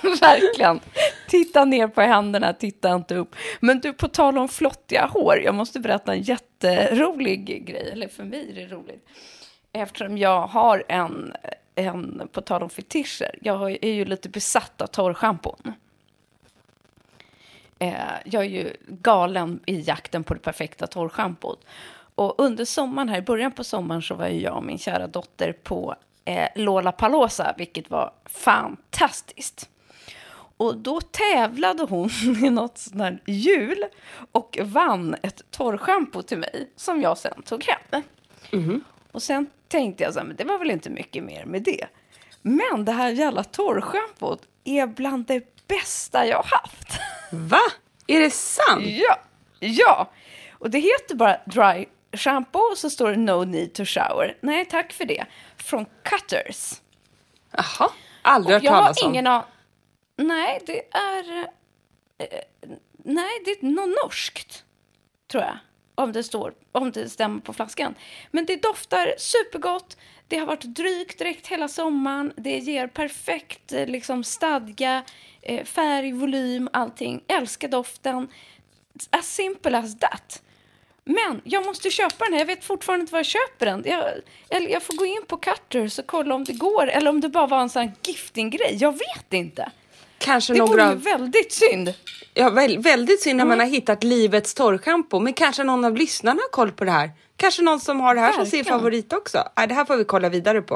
Verkligen. 0.20 0.80
Titta 1.28 1.64
ner 1.64 1.88
på 1.88 2.00
händerna, 2.00 2.52
titta 2.52 2.94
inte 2.94 3.14
upp. 3.14 3.36
Men 3.60 3.80
du, 3.80 3.92
på 3.92 4.08
tal 4.08 4.38
om 4.38 4.48
flottiga 4.48 5.06
hår, 5.06 5.40
jag 5.44 5.54
måste 5.54 5.80
berätta 5.80 6.12
en 6.12 6.22
jätterolig 6.22 7.66
grej. 7.66 7.90
Eller 7.92 8.08
för 8.08 8.24
mig 8.24 8.50
är 8.50 8.54
det 8.54 8.74
roligt. 8.74 9.08
Eftersom 9.72 10.18
jag 10.18 10.46
har 10.46 10.84
en, 10.88 11.32
en 11.74 12.28
på 12.32 12.40
tal 12.40 12.62
om 12.62 12.70
fetischer, 12.70 13.38
jag 13.40 13.70
är 13.84 13.92
ju 13.92 14.04
lite 14.04 14.28
besatt 14.28 14.80
av 14.80 14.86
torrschampon. 14.86 15.72
Eh, 17.82 17.94
jag 18.24 18.44
är 18.44 18.48
ju 18.48 18.76
galen 18.86 19.60
i 19.66 19.80
jakten 19.80 20.24
på 20.24 20.34
det 20.34 20.40
perfekta 20.40 20.86
torrschampot. 20.86 21.64
Och 22.14 22.34
under 22.38 22.64
sommaren 22.64 23.08
här, 23.08 23.18
i 23.18 23.22
början 23.22 23.52
på 23.52 23.64
sommaren 23.64 24.02
så 24.02 24.14
var 24.14 24.26
jag 24.26 24.56
och 24.56 24.64
min 24.64 24.78
kära 24.78 25.06
dotter 25.06 25.52
på 25.52 25.94
eh, 26.24 26.48
Lollapalooza, 26.54 27.54
vilket 27.58 27.90
var 27.90 28.12
fantastiskt. 28.24 29.68
Och 30.56 30.76
då 30.76 31.00
tävlade 31.00 31.82
hon 31.82 32.10
i 32.44 32.50
något 32.50 32.78
sånt 32.78 33.02
här 33.02 33.22
hjul 33.26 33.84
och 34.32 34.58
vann 34.62 35.16
ett 35.22 35.42
torrschampo 35.50 36.22
till 36.22 36.38
mig 36.38 36.70
som 36.76 37.00
jag 37.00 37.18
sen 37.18 37.42
tog 37.42 37.64
hem. 37.64 38.02
Mhm. 38.52 38.84
Och 39.12 39.22
sen 39.22 39.46
tänkte 39.68 40.04
jag 40.04 40.12
så 40.12 40.18
här, 40.18 40.26
men 40.26 40.36
det 40.36 40.44
var 40.44 40.58
väl 40.58 40.70
inte 40.70 40.90
mycket 40.90 41.24
mer 41.24 41.44
med 41.44 41.62
det. 41.62 41.86
Men 42.42 42.84
det 42.84 42.92
här 42.92 43.10
jävla 43.10 43.44
torrschampot 43.44 44.48
är 44.64 44.86
bland 44.86 45.26
det 45.26 45.59
bästa 45.70 46.26
jag 46.26 46.36
har 46.36 46.58
haft. 46.58 47.00
Va? 47.32 47.62
Är 48.06 48.20
det 48.20 48.30
sant? 48.30 48.84
Ja, 48.86 49.18
ja. 49.58 50.10
Och 50.52 50.70
det 50.70 50.78
heter 50.78 51.14
bara 51.14 51.40
dry 51.46 51.86
shampoo 52.12 52.60
och 52.60 52.78
så 52.78 52.90
står 52.90 53.10
det 53.10 53.16
no 53.16 53.44
need 53.44 53.74
to 53.74 53.84
shower. 53.84 54.36
Nej, 54.40 54.64
tack 54.64 54.92
för 54.92 55.04
det. 55.04 55.26
Från 55.56 55.86
Cutters. 56.02 56.80
Jaha, 57.50 57.90
aldrig 58.22 58.54
hört 58.54 58.62
jag 58.62 58.72
har 58.72 58.80
talas 58.82 59.02
om. 59.02 59.10
ingen 59.10 59.26
an... 59.26 59.42
Nej, 60.16 60.60
det 60.66 60.82
är... 60.96 61.48
eh, 62.18 62.40
nej, 63.04 63.42
det 63.44 63.50
är 63.50 63.62
något 63.62 64.04
norskt, 64.04 64.64
tror 65.30 65.42
jag. 65.42 65.58
Om 65.94 66.12
det, 66.12 66.22
står, 66.24 66.54
om 66.72 66.90
det 66.92 67.08
stämmer 67.08 67.40
på 67.40 67.52
flaskan. 67.52 67.94
Men 68.30 68.46
det 68.46 68.62
doftar 68.62 69.14
supergott. 69.18 69.96
Det 70.30 70.36
har 70.36 70.46
varit 70.46 70.64
drygt 70.64 71.18
direkt 71.18 71.46
hela 71.46 71.68
sommaren. 71.68 72.32
Det 72.36 72.58
ger 72.58 72.86
perfekt 72.86 73.72
eh, 73.72 73.86
liksom, 73.86 74.24
stadga, 74.24 75.02
eh, 75.42 75.64
färg, 75.64 76.12
volym, 76.12 76.68
allting. 76.72 77.20
Älskar 77.28 77.68
doften. 77.68 78.28
As 79.10 79.34
simple 79.34 79.78
as 79.78 79.98
that. 79.98 80.42
Men 81.04 81.40
jag 81.44 81.66
måste 81.66 81.90
köpa 81.90 82.24
den 82.24 82.32
här. 82.32 82.40
Jag 82.40 82.46
vet 82.46 82.64
fortfarande 82.64 83.00
inte 83.00 83.12
var 83.12 83.18
jag 83.18 83.26
köper 83.26 83.66
den. 83.66 83.82
Jag, 83.86 84.04
eller 84.48 84.68
jag 84.70 84.82
får 84.82 84.94
gå 84.94 85.06
in 85.06 85.22
på 85.26 85.36
Cutters 85.36 85.98
och 85.98 86.06
kolla 86.06 86.34
om 86.34 86.44
det 86.44 86.52
går. 86.52 86.88
Eller 86.88 87.10
om 87.10 87.20
det 87.20 87.28
bara 87.28 87.46
var 87.46 87.60
en 87.60 87.70
sån 87.70 87.82
här 87.82 87.92
gifting-grej. 88.02 88.76
Jag 88.80 88.92
vet 88.92 89.32
inte. 89.32 89.70
Kanske 90.18 90.52
Det 90.52 90.58
några... 90.58 90.84
vore 90.86 90.94
ju 90.94 91.00
väldigt 91.18 91.52
synd. 91.52 91.94
Ja, 92.34 92.50
väl, 92.50 92.78
väldigt 92.78 93.22
synd 93.22 93.36
när 93.36 93.44
man 93.44 93.60
har 93.60 93.66
hittat 93.66 94.04
livets 94.04 94.54
torrschampo. 94.54 95.18
Men 95.18 95.32
kanske 95.32 95.64
någon 95.64 95.84
av 95.84 95.96
lyssnarna 95.96 96.40
har 96.42 96.50
koll 96.50 96.72
på 96.72 96.84
det 96.84 96.90
här. 96.90 97.10
Kanske 97.40 97.62
någon 97.62 97.80
som 97.80 98.00
har 98.00 98.14
det 98.14 98.20
här 98.20 98.32
som 98.32 98.46
sin 98.46 98.58
Verkligen. 98.58 98.78
favorit 98.78 99.12
också. 99.12 99.48
Ja, 99.56 99.66
det 99.66 99.74
här 99.74 99.84
får 99.84 99.96
vi 99.96 100.04
kolla 100.04 100.28
vidare 100.28 100.62
på. 100.62 100.74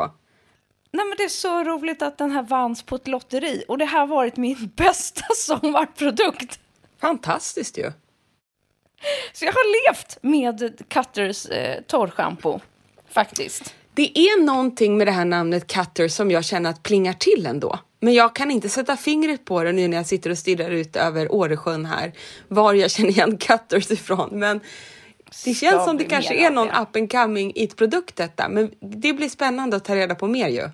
Nej, 0.92 1.06
men 1.06 1.16
det 1.16 1.24
är 1.24 1.28
så 1.28 1.64
roligt 1.64 2.02
att 2.02 2.18
den 2.18 2.30
här 2.30 2.42
vanns 2.42 2.82
på 2.82 2.96
ett 2.96 3.08
lotteri. 3.08 3.64
Och 3.68 3.78
det 3.78 3.84
här 3.84 3.98
har 3.98 4.06
varit 4.06 4.36
min 4.36 4.72
bästa 4.76 5.24
sommarprodukt. 5.36 6.58
Fantastiskt 7.00 7.78
ju. 7.78 7.92
Så 9.32 9.44
jag 9.44 9.52
har 9.52 9.92
levt 9.92 10.18
med 10.22 10.82
Cutters 10.88 11.46
eh, 11.46 11.80
torrschampo. 11.82 12.60
Faktiskt. 13.08 13.74
Det 13.94 14.18
är 14.18 14.44
någonting 14.44 14.98
med 14.98 15.06
det 15.06 15.12
här 15.12 15.24
namnet 15.24 15.66
Cutter 15.66 16.08
som 16.08 16.30
jag 16.30 16.44
känner 16.44 16.70
att 16.70 16.82
plingar 16.82 17.12
till 17.12 17.46
ändå. 17.46 17.78
Men 18.00 18.14
jag 18.14 18.34
kan 18.34 18.50
inte 18.50 18.68
sätta 18.68 18.96
fingret 18.96 19.44
på 19.44 19.62
det 19.62 19.72
nu 19.72 19.88
när 19.88 19.96
jag 19.96 20.06
sitter 20.06 20.30
och 20.30 20.38
stirrar 20.38 20.70
ut 20.70 20.96
över 20.96 21.32
Åresjön 21.32 21.86
här. 21.86 22.12
Var 22.48 22.74
jag 22.74 22.90
känner 22.90 23.10
igen 23.10 23.36
Cutters 23.38 23.90
ifrån. 23.90 24.28
Men 24.32 24.60
det 25.44 25.54
känns 25.54 25.84
som 25.84 25.96
det 25.96 26.04
kanske 26.04 26.34
är 26.34 26.50
någon 26.50 26.68
det. 26.68 26.80
up 26.80 26.96
and 26.96 27.12
coming 27.12 27.52
it-produkt 27.54 28.16
detta. 28.16 28.48
Men 28.48 28.74
det 28.80 29.12
blir 29.12 29.28
spännande 29.28 29.76
att 29.76 29.84
ta 29.84 29.94
reda 29.96 30.14
på 30.14 30.26
mer 30.26 30.48
ju. 30.48 30.68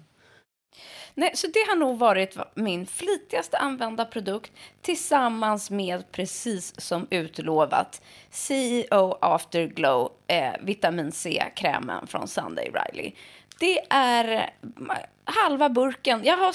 Nej, 1.15 1.31
så 1.35 1.47
det 1.47 1.67
har 1.69 1.77
nog 1.77 1.99
varit 1.99 2.37
min 2.55 2.87
flitigaste 2.87 3.59
använda 3.59 4.05
produkt 4.05 4.53
tillsammans 4.83 5.71
med, 5.71 6.13
precis 6.13 6.81
som 6.81 7.07
utlovat, 7.11 8.03
CEO 8.31 9.19
Afterglow 9.21 10.13
eh, 10.27 10.53
vitamin 10.61 11.13
C-krämen 11.13 12.07
från 12.07 12.29
Sunday 12.29 12.71
Riley. 12.75 13.13
Det 13.59 13.81
är 13.91 14.51
halva 15.25 15.69
burken. 15.69 16.21
Jag 16.25 16.37
har 16.37 16.55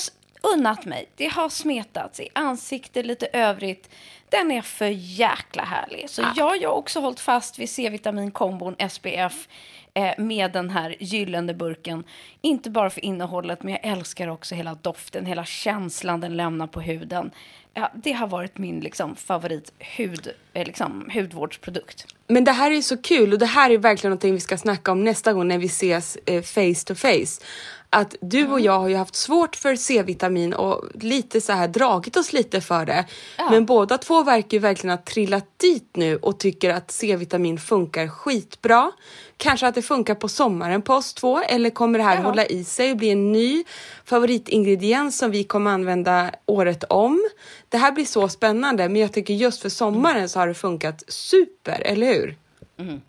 unnat 0.54 0.86
mig. 0.86 1.10
Det 1.16 1.28
har 1.28 1.50
smetats 1.50 2.20
i 2.20 2.30
ansiktet, 2.34 3.06
lite 3.06 3.28
övrigt. 3.34 3.90
Den 4.30 4.52
är 4.52 4.62
för 4.62 4.88
jäkla 4.96 5.64
härlig. 5.64 6.10
Så 6.10 6.22
jag 6.36 6.46
har 6.46 6.56
ju 6.56 6.68
också 6.68 7.00
hållit 7.00 7.20
fast 7.20 7.60
vid 7.60 7.70
C-vitaminkombon 7.70 8.76
SPF 8.90 9.48
eh, 9.94 10.12
med 10.18 10.52
den 10.52 10.70
här 10.70 10.96
gyllene 11.00 11.54
burken. 11.54 12.04
Inte 12.42 12.70
bara 12.70 12.90
för 12.90 13.06
innehållet, 13.06 13.64
men 13.64 13.72
jag 13.72 13.86
älskar 13.92 14.28
också 14.28 14.56
hela 14.56 14.76
doften, 14.76 15.26
hela 15.26 15.46
känslan 15.46 16.20
den 16.20 16.38
lämnar 16.38 16.68
på 16.68 16.82
huden. 16.82 17.32
Ja, 17.74 17.92
det 17.94 18.12
har 18.12 18.28
varit 18.28 18.58
min 18.58 18.80
liksom, 18.80 19.16
favorit 19.16 19.74
hud, 19.80 20.32
eh, 20.54 20.66
liksom, 20.66 21.10
hudvårdsprodukt. 21.14 22.15
Men 22.28 22.44
det 22.44 22.52
här 22.52 22.72
är 22.72 22.82
så 22.82 22.98
kul 22.98 23.34
och 23.34 23.40
det 23.40 23.46
här 23.46 23.70
är 23.70 23.78
verkligen 23.78 24.10
någonting 24.12 24.34
vi 24.34 24.40
ska 24.40 24.58
snacka 24.58 24.92
om 24.92 25.04
nästa 25.04 25.34
gång 25.34 25.48
när 25.48 25.58
vi 25.58 25.66
ses 25.66 26.18
eh, 26.26 26.42
face 26.44 26.86
to 26.86 26.96
face. 26.96 27.42
Att 27.90 28.16
du 28.22 28.40
Mm. 28.40 28.52
och 28.52 28.60
jag 28.60 28.80
har 28.80 28.88
ju 28.88 28.96
haft 28.96 29.16
svårt 29.16 29.56
för 29.56 29.76
C-vitamin 29.76 30.54
och 30.54 30.84
lite 31.02 31.42
så 31.42 31.54
här 31.54 31.68
dragit 31.68 32.18
oss 32.18 32.34
lite 32.34 32.62
för 32.62 32.86
det. 32.86 33.06
Men 33.52 33.66
båda 33.66 33.98
två 33.98 34.24
verkar 34.24 34.58
ju 34.58 34.60
verkligen 34.60 34.98
ha 34.98 35.04
trillat 35.06 35.46
dit 35.60 35.90
nu 35.96 36.16
och 36.18 36.40
tycker 36.40 36.70
att 36.70 36.92
C-vitamin 36.92 37.58
funkar 37.60 38.08
skitbra. 38.08 38.92
Kanske 39.38 39.68
att 39.68 39.76
det 39.76 39.82
funkar 39.82 40.16
på 40.16 40.28
sommaren 40.28 40.82
på 40.82 40.94
oss 40.94 41.14
två 41.14 41.40
eller 41.40 41.70
kommer 41.70 42.00
det 42.00 42.06
här 42.06 42.16
Ja. 42.16 42.22
hålla 42.22 42.46
i 42.46 42.64
sig 42.64 42.92
och 42.92 42.98
bli 42.98 43.10
en 43.10 43.32
ny 43.32 43.64
favoritingrediens 44.06 45.18
som 45.18 45.32
vi 45.32 45.44
kommer 45.44 45.72
använda 45.72 46.32
året 46.46 46.84
om. 46.84 47.30
Det 47.70 47.78
här 47.78 47.92
blir 47.92 48.06
så 48.06 48.30
spännande 48.30 48.90
men 48.90 49.02
jag 49.02 49.14
tycker 49.14 49.34
just 49.34 49.62
för 49.62 49.70
sommaren 49.70 50.30
så 50.30 50.40
har 50.40 50.48
det 50.48 50.54
funkat 50.54 51.04
super, 51.08 51.82
eller 51.86 52.08
hur? 52.08 52.36
Mm. 52.78 53.02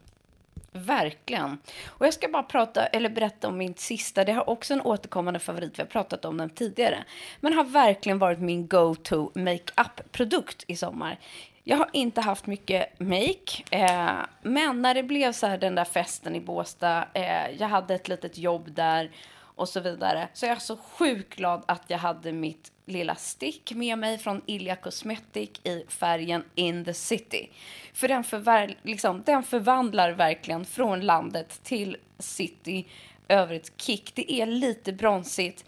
Verkligen. 0.72 1.58
Och 1.86 2.06
jag 2.06 2.14
ska 2.14 2.28
bara 2.28 2.42
prata, 2.42 2.86
eller 2.86 3.08
berätta 3.08 3.48
om 3.48 3.58
min 3.58 3.74
sista. 3.74 4.24
Det 4.24 4.32
har 4.32 4.50
också 4.50 4.74
en 4.74 4.80
återkommande 4.80 5.40
favorit. 5.40 5.78
Vi 5.78 5.82
har 5.82 5.88
pratat 5.88 6.24
om 6.24 6.36
den 6.36 6.50
tidigare. 6.50 7.04
Men 7.40 7.52
har 7.52 7.64
verkligen 7.64 8.18
varit 8.18 8.38
min 8.38 8.66
go-to 8.68 9.30
makeup-produkt 9.34 10.64
i 10.66 10.76
sommar. 10.76 11.18
Jag 11.64 11.76
har 11.76 11.90
inte 11.92 12.20
haft 12.20 12.46
mycket 12.46 13.00
make, 13.00 13.62
eh, 13.70 14.16
men 14.42 14.82
när 14.82 14.94
det 14.94 15.02
blev 15.02 15.32
så 15.32 15.46
här 15.46 15.58
den 15.58 15.74
där 15.74 15.84
festen 15.84 16.36
i 16.36 16.40
Båstad, 16.40 17.04
eh, 17.14 17.50
jag 17.58 17.68
hade 17.68 17.94
ett 17.94 18.08
litet 18.08 18.38
jobb 18.38 18.74
där 18.74 19.10
och 19.56 19.68
så 19.68 19.80
vidare. 19.80 20.28
Så 20.32 20.46
jag 20.46 20.56
är 20.56 20.60
så 20.60 20.76
sjukt 20.76 21.36
glad 21.36 21.62
att 21.66 21.82
jag 21.86 21.98
hade 21.98 22.32
mitt 22.32 22.72
lilla 22.86 23.14
stick 23.14 23.72
med 23.74 23.98
mig 23.98 24.18
från 24.18 24.42
Ilja 24.46 24.76
Cosmetic 24.76 25.50
i 25.64 25.84
färgen 25.88 26.44
In 26.54 26.84
the 26.84 26.94
City. 26.94 27.50
För 27.92 28.08
den, 28.08 28.24
förvär- 28.24 28.76
liksom, 28.82 29.22
den 29.26 29.42
förvandlar 29.42 30.10
verkligen 30.10 30.64
från 30.64 31.00
landet 31.00 31.60
till 31.62 31.96
city 32.18 32.86
över 33.28 33.54
ett 33.54 33.72
kick. 33.76 34.12
Det 34.14 34.32
är 34.32 34.46
lite 34.46 34.92
bronsigt. 34.92 35.64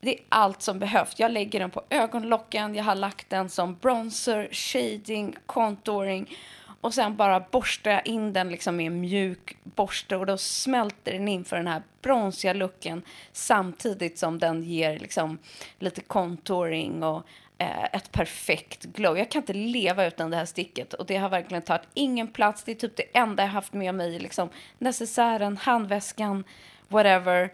Det 0.00 0.14
är 0.14 0.24
allt 0.28 0.62
som 0.62 0.78
behövs. 0.78 1.14
Jag 1.20 1.30
lägger 1.32 1.60
den 1.60 1.70
på 1.70 1.82
ögonlocken, 1.90 2.74
jag 2.74 2.84
har 2.84 2.94
lagt 2.94 3.30
den 3.30 3.48
som 3.48 3.74
bronzer, 3.74 4.48
shading, 4.52 5.36
contouring 5.46 6.36
och 6.82 6.94
sen 6.94 7.16
bara 7.16 7.40
borstar 7.40 7.90
jag 7.90 8.06
in 8.06 8.32
den 8.32 8.48
liksom 8.48 8.76
med 8.76 8.86
en 8.86 9.00
mjuk 9.00 9.56
borste 9.64 10.16
och 10.16 10.26
då 10.26 10.38
smälter 10.38 11.12
den 11.12 11.28
in 11.28 11.44
för 11.44 11.56
den 11.56 11.66
här 11.66 11.82
bronsiga 12.02 12.52
looken 12.52 13.02
samtidigt 13.32 14.18
som 14.18 14.38
den 14.38 14.62
ger 14.62 14.98
liksom 14.98 15.38
lite 15.78 16.00
contouring 16.00 17.02
och 17.02 17.22
eh, 17.58 17.84
ett 17.92 18.12
perfekt 18.12 18.84
glow. 18.84 19.18
Jag 19.18 19.30
kan 19.30 19.42
inte 19.42 19.52
leva 19.52 20.06
utan 20.06 20.30
det 20.30 20.36
här 20.36 20.44
sticket 20.44 20.94
och 20.94 21.06
det 21.06 21.16
har 21.16 21.28
verkligen 21.28 21.62
tagit 21.62 21.88
ingen 21.94 22.28
plats. 22.28 22.62
Det 22.64 22.72
är 22.72 22.76
typ 22.76 22.96
det 22.96 23.18
enda 23.18 23.42
jag 23.42 23.50
haft 23.50 23.72
med 23.72 23.94
mig, 23.94 24.18
liksom 24.18 24.48
necessären, 24.78 25.56
handväskan, 25.56 26.44
whatever. 26.88 27.52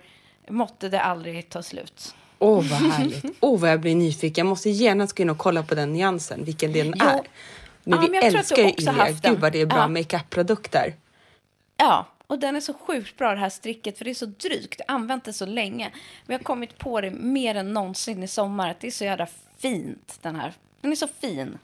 Måtte 0.48 0.88
det 0.88 1.00
aldrig 1.00 1.48
ta 1.48 1.62
slut. 1.62 2.14
Åh, 2.38 2.64
vad 2.70 2.92
härligt. 2.92 3.24
Åh, 3.40 3.60
vad 3.60 3.70
jag 3.70 3.80
blir 3.80 3.94
nyfiken. 3.94 4.46
Jag 4.46 4.50
måste 4.50 4.70
genast 4.70 5.16
gå 5.16 5.22
in 5.22 5.30
och 5.30 5.38
kolla 5.38 5.62
på 5.62 5.74
den 5.74 5.92
nyansen, 5.92 6.44
vilken 6.44 6.72
den 6.72 6.94
Jo. 6.96 7.06
är. 7.06 7.20
Men 7.88 7.98
Ja, 7.98 8.02
vi 8.06 8.08
men 8.10 8.14
jag 8.14 8.34
älskar 8.34 8.56
ju 8.56 8.64
också 8.68 8.80
Ilja. 8.80 8.92
haft 8.92 9.22
den. 9.22 9.32
Gud 9.32 9.40
vad 9.40 9.52
det 9.52 9.60
är 9.60 9.66
bra 9.66 9.78
Ja. 9.78 9.88
makeup-produkter. 9.88 10.94
Ja, 11.76 12.06
och 12.26 12.38
den 12.38 12.56
är 12.56 12.60
så 12.60 12.74
sjukt 12.74 13.16
bra 13.16 13.30
det 13.30 13.40
här 13.40 13.48
stricket 13.48 13.98
för 13.98 14.04
det 14.04 14.10
är 14.10 14.14
så 14.14 14.26
drygt. 14.26 14.80
Jag 14.86 14.94
har 14.94 15.00
använt 15.00 15.24
det 15.24 15.32
så 15.32 15.46
länge. 15.46 15.90
Vi 16.26 16.34
har 16.34 16.40
kommit 16.40 16.78
på 16.78 17.00
det 17.00 17.10
mer 17.10 17.54
än 17.54 17.72
någonsin 17.72 18.22
i 18.22 18.28
sommar 18.28 18.70
att 18.70 18.80
det 18.80 18.86
är 18.86 18.90
så 18.90 19.04
jävla 19.04 19.26
fint 19.58 20.18
den 20.22 20.36
här. 20.36 20.52
Den 20.80 20.92
är 20.92 20.96
så 20.96 21.08
fin. 21.20 21.58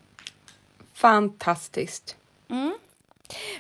Fantastiskt. 0.94 2.16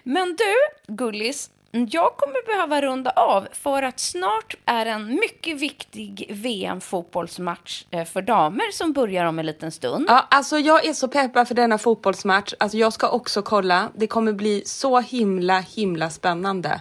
Men 0.02 0.36
du, 0.38 0.54
Gullis, 0.94 1.50
Jag 1.76 2.16
kommer 2.16 2.46
behöva 2.46 2.80
runda 2.82 3.10
av 3.10 3.48
för 3.52 3.82
att 3.82 4.00
snart 4.00 4.54
är 4.64 4.86
en 4.86 5.06
mycket 5.06 5.60
viktig 5.60 6.26
VM-fotbollsmatch 6.30 7.84
eh, 7.90 8.04
för 8.04 8.22
damer 8.22 8.72
som 8.72 8.92
börjar 8.92 9.24
om 9.24 9.38
en 9.38 9.46
liten 9.46 9.72
stund. 9.72 10.06
Ja, 10.08 10.26
alltså 10.30 10.58
jag 10.58 10.86
är 10.86 10.92
så 10.92 11.08
peppad 11.08 11.48
för 11.48 11.54
denna 11.54 11.78
fotbollsmatch. 11.78 12.54
Alltså 12.58 12.78
jag 12.78 12.92
ska 12.92 13.08
också 13.08 13.42
kolla. 13.42 13.88
Det 13.94 14.06
kommer 14.06 14.32
bli 14.32 14.62
så 14.66 15.00
himla, 15.00 15.60
himla 15.60 16.10
spännande. 16.10 16.80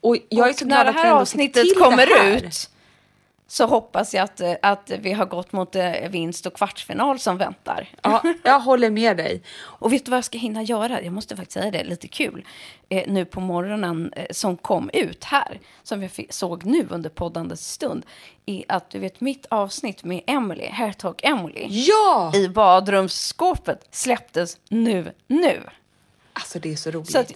Och 0.00 0.16
jag 0.28 0.48
är 0.48 0.52
så 0.52 0.64
glad 0.64 0.88
att 0.88 0.94
vi 0.94 1.00
ändå 1.00 1.26
fick 1.26 1.52
till 1.52 1.62
det 1.64 1.70
här 1.70 1.70
avsnittet 1.70 1.78
kommer 1.78 2.36
ut 2.36 2.71
så 3.52 3.66
hoppas 3.66 4.14
jag 4.14 4.24
att, 4.24 4.40
att 4.62 4.90
vi 5.00 5.12
har 5.12 5.26
gått 5.26 5.52
mot 5.52 5.76
eh, 5.76 5.92
vinst 6.10 6.46
och 6.46 6.54
kvartsfinal 6.54 7.18
som 7.18 7.38
väntar. 7.38 7.88
Ja, 8.02 8.22
jag 8.42 8.60
håller 8.60 8.90
med 8.90 9.16
dig. 9.16 9.42
Och 9.60 9.92
vet 9.92 10.04
du 10.04 10.10
vad 10.10 10.16
jag 10.16 10.24
ska 10.24 10.38
hinna 10.38 10.62
göra? 10.62 11.02
Jag 11.02 11.12
måste 11.12 11.36
faktiskt 11.36 11.52
säga 11.52 11.70
det, 11.70 11.84
lite 11.84 12.08
kul. 12.08 12.46
Eh, 12.88 13.12
nu 13.12 13.24
på 13.24 13.40
morgonen 13.40 14.12
eh, 14.16 14.26
som 14.30 14.56
kom 14.56 14.90
ut 14.92 15.24
här, 15.24 15.60
som 15.82 16.02
jag 16.02 16.10
såg 16.30 16.64
nu 16.64 16.86
under 16.90 17.10
poddandets 17.10 17.70
stund, 17.70 18.06
är 18.46 18.64
att 18.68 18.90
du 18.90 18.98
vet 18.98 19.20
mitt 19.20 19.46
avsnitt 19.50 20.04
med 20.04 20.22
Emily, 20.26 20.68
Hairtalk 20.68 21.24
Emily, 21.24 21.66
ja! 21.68 22.32
i 22.34 22.48
badrumsskåpet 22.48 23.86
släpptes 23.90 24.58
nu, 24.68 25.12
nu. 25.26 25.60
Alltså 26.32 26.58
det 26.58 26.72
är 26.72 26.76
så 26.76 26.90
roligt. 26.90 27.12
Så 27.12 27.18
att, 27.18 27.32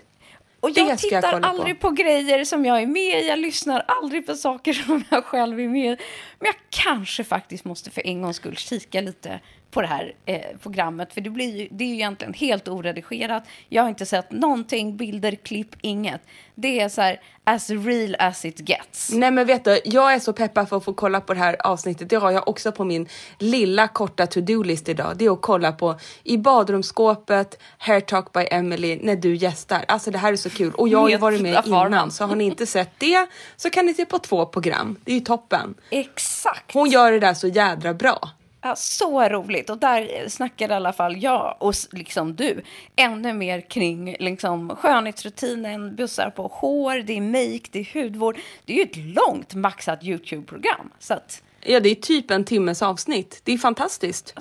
och 0.67 0.89
jag 0.89 0.99
tittar 0.99 1.33
jag 1.33 1.45
aldrig 1.45 1.81
på. 1.81 1.89
på. 1.89 1.95
grejer 1.95 2.45
som 2.45 2.65
jag 2.65 2.83
är 2.83 2.87
med 2.87 3.25
i. 3.25 3.29
Jag 3.29 3.39
lyssnar 3.39 3.85
aldrig 3.89 4.27
på 4.27 4.35
saker 4.35 4.73
som 4.87 5.05
jag 5.11 5.25
själv 5.25 5.61
är 5.61 5.69
med 5.69 5.93
i. 5.93 5.97
Men 6.39 6.47
jag 6.47 6.55
kanske 6.71 7.25
faktiskt 7.25 7.65
måste 7.65 7.91
för 7.91 8.07
en 8.07 8.23
gångs 8.23 8.37
skull 8.37 8.57
kika 8.57 9.01
lite 9.01 9.41
på 9.71 9.83
det 9.83 9.89
här 9.89 10.15
eh, 10.27 10.41
programmet. 10.63 11.13
För 11.13 11.21
det, 11.21 11.31
blir 11.31 11.57
ju, 11.57 11.69
det 11.71 11.85
är 11.85 11.89
ju 11.89 11.95
egentligen 11.95 12.35
helt 12.35 12.69
oredigerat. 12.69 13.45
Jag 13.69 13.83
har 13.83 13.89
inte 13.89 14.07
sett 14.07 14.31
någonting, 14.31 14.97
bilder, 14.97 15.35
klipp, 15.35 15.77
inget. 15.81 16.21
Det 16.55 16.81
är 16.81 16.89
så 16.89 17.01
här 17.01 17.21
as 17.45 17.71
real 17.71 18.17
as 18.19 18.45
it 18.45 18.69
gets. 18.69 19.11
Nej 19.13 19.31
men 19.31 19.47
vet 19.47 19.65
du, 19.65 19.81
jag 19.85 20.15
är 20.15 20.19
så 20.19 20.33
peppad 20.33 20.69
för 20.69 20.77
att 20.77 20.85
få 20.85 20.93
kolla 20.93 21.21
på 21.21 21.35
det 21.35 21.41
här 21.41 21.57
avsnittet. 21.67 22.11
Det 22.11 22.17
har 22.17 22.31
jag 22.31 22.49
också 22.49 22.73
på 22.73 22.85
min 22.85 23.09
lilla 23.39 23.89
korta 23.89 24.27
to-do-list 24.27 24.89
idag. 24.89 25.17
Det 25.17 25.25
är 25.27 25.31
att 25.31 25.43
kolla 25.43 25.73
på 25.73 25.99
i 26.23 26.39
badrumsskåpet, 26.39 27.63
Hair 27.79 28.01
Talk 28.01 28.33
by 28.33 28.47
Emily 28.51 28.99
när 29.03 29.17
du 29.17 29.35
gästar. 29.35 29.85
Alltså 29.89 30.11
det 30.11 30.19
här 30.19 30.33
är 30.33 30.37
så 30.37 30.51
kul. 30.51 30.73
Och 30.75 30.89
jag 30.89 30.99
har 30.99 31.09
ju 31.09 31.17
varit 31.17 31.41
med 31.41 31.67
innan 31.67 32.11
så 32.11 32.25
har 32.25 32.37
ni 32.37 32.45
inte 32.45 32.67
sett 32.67 32.91
det 32.99 33.27
så 33.57 33.71
kan 33.71 33.87
ni 33.87 33.95
se 33.95 34.05
på 34.05 34.19
två 34.19 34.47
program. 34.47 34.97
Det 35.05 35.13
är 35.13 35.15
ju 35.15 35.21
toppen. 35.21 35.75
Exakt. 35.91 36.73
Hon 36.73 36.91
gör 36.91 37.13
det 37.13 37.21
där 37.21 37.35
så 37.35 37.49
jädra 37.49 37.95
bra. 37.95 38.31
Ja, 38.67 38.77
så 38.77 39.29
roligt. 39.29 39.71
Och 39.71 39.79
där 39.79 40.29
snackar 40.29 40.71
i 40.71 40.73
alla 40.73 40.93
fall 40.93 41.23
jag 41.23 41.57
och 41.59 41.75
liksom 41.93 42.37
du 42.37 42.63
ännu 42.97 43.33
mer 43.33 43.61
kring 43.61 44.17
liksom, 44.19 44.77
skönhetsrutinen, 44.77 45.97
bussar 45.97 46.31
på 46.31 46.47
hår, 46.47 46.95
det 46.95 47.17
är 47.17 47.21
make, 47.21 47.69
det 47.71 47.79
är 47.79 48.03
hudvård. 48.03 48.39
Det 48.65 48.73
är 48.73 48.77
ju 48.77 48.83
ett 48.83 48.97
långt 48.97 49.55
maxat 49.55 50.03
YouTube-program. 50.03 50.91
Så 50.99 51.15
att... 51.15 51.43
Ja, 51.61 51.81
det 51.81 51.89
är 51.89 51.95
typ 51.95 52.31
en 52.31 52.45
timmes 52.45 52.83
avsnitt. 52.83 53.41
Det 53.45 53.53
är 53.53 53.59
fantastiskt. 53.59 54.35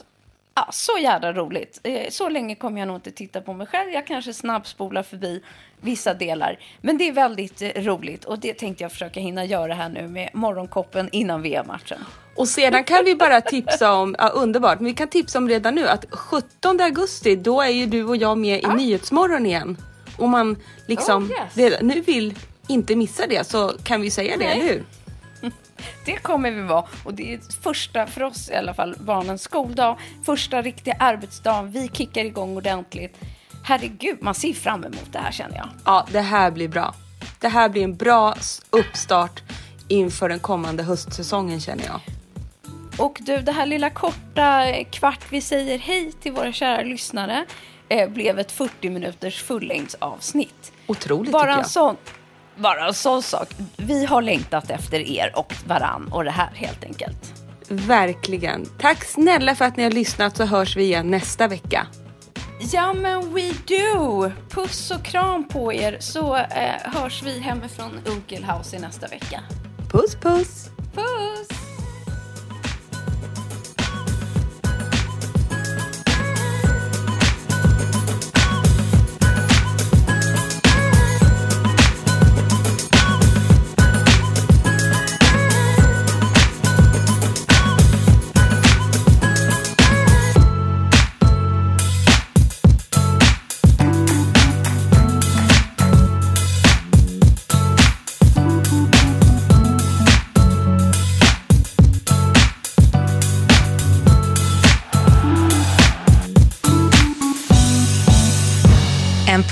Ja, 0.57 0.67
så 0.71 0.91
jävla 1.01 1.33
roligt. 1.33 1.79
Eh, 1.83 2.09
så 2.09 2.29
länge 2.29 2.55
kommer 2.55 2.79
jag 2.79 2.87
nog 2.87 2.97
inte 2.97 3.11
titta 3.11 3.41
på 3.41 3.53
mig 3.53 3.67
själv. 3.67 3.91
Jag 3.91 4.07
kanske 4.07 4.33
snabbspolar 4.33 5.03
förbi 5.03 5.41
vissa 5.81 6.13
delar. 6.13 6.59
Men 6.81 6.97
det 6.97 7.07
är 7.07 7.11
väldigt 7.11 7.61
eh, 7.61 7.69
roligt 7.75 8.25
och 8.25 8.39
det 8.39 8.53
tänkte 8.53 8.83
jag 8.83 8.91
försöka 8.91 9.19
hinna 9.19 9.45
göra 9.45 9.73
här 9.73 9.89
nu 9.89 10.07
med 10.07 10.29
morgonkoppen 10.33 11.09
innan 11.11 11.41
VM-matchen. 11.41 11.97
Och 12.35 12.47
sedan 12.47 12.83
kan 12.83 13.05
vi 13.05 13.15
bara 13.15 13.41
tipsa 13.41 13.93
om, 13.93 14.15
ja, 14.19 14.29
underbart, 14.29 14.79
men 14.79 14.85
vi 14.85 14.93
kan 14.93 15.07
tipsa 15.07 15.37
om 15.37 15.49
redan 15.49 15.75
nu 15.75 15.87
att 15.87 16.05
17 16.11 16.81
augusti, 16.81 17.35
då 17.35 17.61
är 17.61 17.69
ju 17.69 17.85
du 17.85 18.03
och 18.05 18.17
jag 18.17 18.37
med 18.37 18.63
i 18.63 18.67
Nyhetsmorgon 18.67 19.45
igen. 19.45 19.77
Om 20.17 20.31
man 20.31 20.57
liksom 20.87 21.23
oh, 21.23 21.29
yes. 21.29 21.57
redan 21.57 21.87
nu 21.87 22.01
vill 22.01 22.33
inte 22.67 22.95
missa 22.95 23.27
det 23.27 23.47
så 23.47 23.71
kan 23.83 24.01
vi 24.01 24.11
säga 24.11 24.35
Nej. 24.37 24.47
det, 24.47 24.53
eller 24.53 24.73
hur? 24.73 24.83
Det 26.05 26.15
kommer 26.15 26.51
vi 26.51 26.61
vara. 26.61 26.85
Och 27.03 27.13
det 27.13 27.33
är 27.33 27.61
första, 27.61 28.07
för 28.07 28.23
oss 28.23 28.49
i 28.49 28.55
alla 28.55 28.73
fall, 28.73 28.95
barnens 28.99 29.41
skoldag. 29.41 29.97
Första 30.23 30.61
riktiga 30.61 30.95
arbetsdagen. 30.99 31.71
Vi 31.71 31.89
kickar 31.93 32.25
igång 32.25 32.57
ordentligt. 32.57 33.17
Herregud, 33.63 34.17
man 34.21 34.35
ser 34.35 34.53
fram 34.53 34.83
emot 34.83 35.11
det 35.11 35.19
här 35.19 35.31
känner 35.31 35.57
jag. 35.57 35.67
Ja, 35.85 36.07
det 36.11 36.21
här 36.21 36.51
blir 36.51 36.67
bra. 36.67 36.93
Det 37.39 37.47
här 37.47 37.69
blir 37.69 37.83
en 37.83 37.95
bra 37.95 38.35
uppstart 38.69 39.41
inför 39.87 40.29
den 40.29 40.39
kommande 40.39 40.83
höstsäsongen 40.83 41.59
känner 41.59 41.85
jag. 41.85 41.99
Och 42.97 43.17
du, 43.21 43.37
det 43.37 43.51
här 43.51 43.65
lilla 43.65 43.89
korta 43.89 44.73
kvart 44.83 45.25
vi 45.29 45.41
säger 45.41 45.77
hej 45.77 46.11
till 46.11 46.31
våra 46.31 46.51
kära 46.51 46.81
lyssnare 46.81 47.45
eh, 47.89 48.09
blev 48.09 48.39
ett 48.39 48.51
40 48.51 48.89
minuters 48.89 49.43
fullängdsavsnitt. 49.43 50.71
Otroligt 50.87 51.31
Bara 51.31 51.41
tycker 51.41 51.51
jag. 51.51 51.59
En 51.59 51.69
sån, 51.69 51.95
bara 52.57 52.87
en 52.87 52.93
sån 52.93 53.23
sak. 53.23 53.49
Vi 53.77 54.05
har 54.05 54.21
längtat 54.21 54.69
efter 54.69 54.99
er 54.99 55.31
och 55.35 55.53
varann 55.67 56.07
och 56.11 56.23
det 56.23 56.31
här 56.31 56.51
helt 56.53 56.83
enkelt. 56.83 57.33
Verkligen. 57.69 58.65
Tack 58.79 59.03
snälla 59.03 59.55
för 59.55 59.65
att 59.65 59.77
ni 59.77 59.83
har 59.83 59.91
lyssnat 59.91 60.37
så 60.37 60.45
hörs 60.45 60.77
vi 60.77 60.83
igen 60.83 61.11
nästa 61.11 61.47
vecka. 61.47 61.87
Ja 62.71 62.93
men 62.93 63.33
we 63.33 63.51
do! 63.67 64.31
Puss 64.49 64.91
och 64.91 65.03
kram 65.05 65.47
på 65.47 65.73
er 65.73 65.97
så 65.99 66.35
eh, 66.35 66.93
hörs 66.93 67.23
vi 67.23 67.39
hemifrån 67.39 67.99
Unkelhaus 68.05 68.73
i 68.73 68.79
nästa 68.79 69.07
vecka. 69.07 69.39
Puss 69.91 70.15
puss! 70.15 70.69
Puss! 70.93 71.64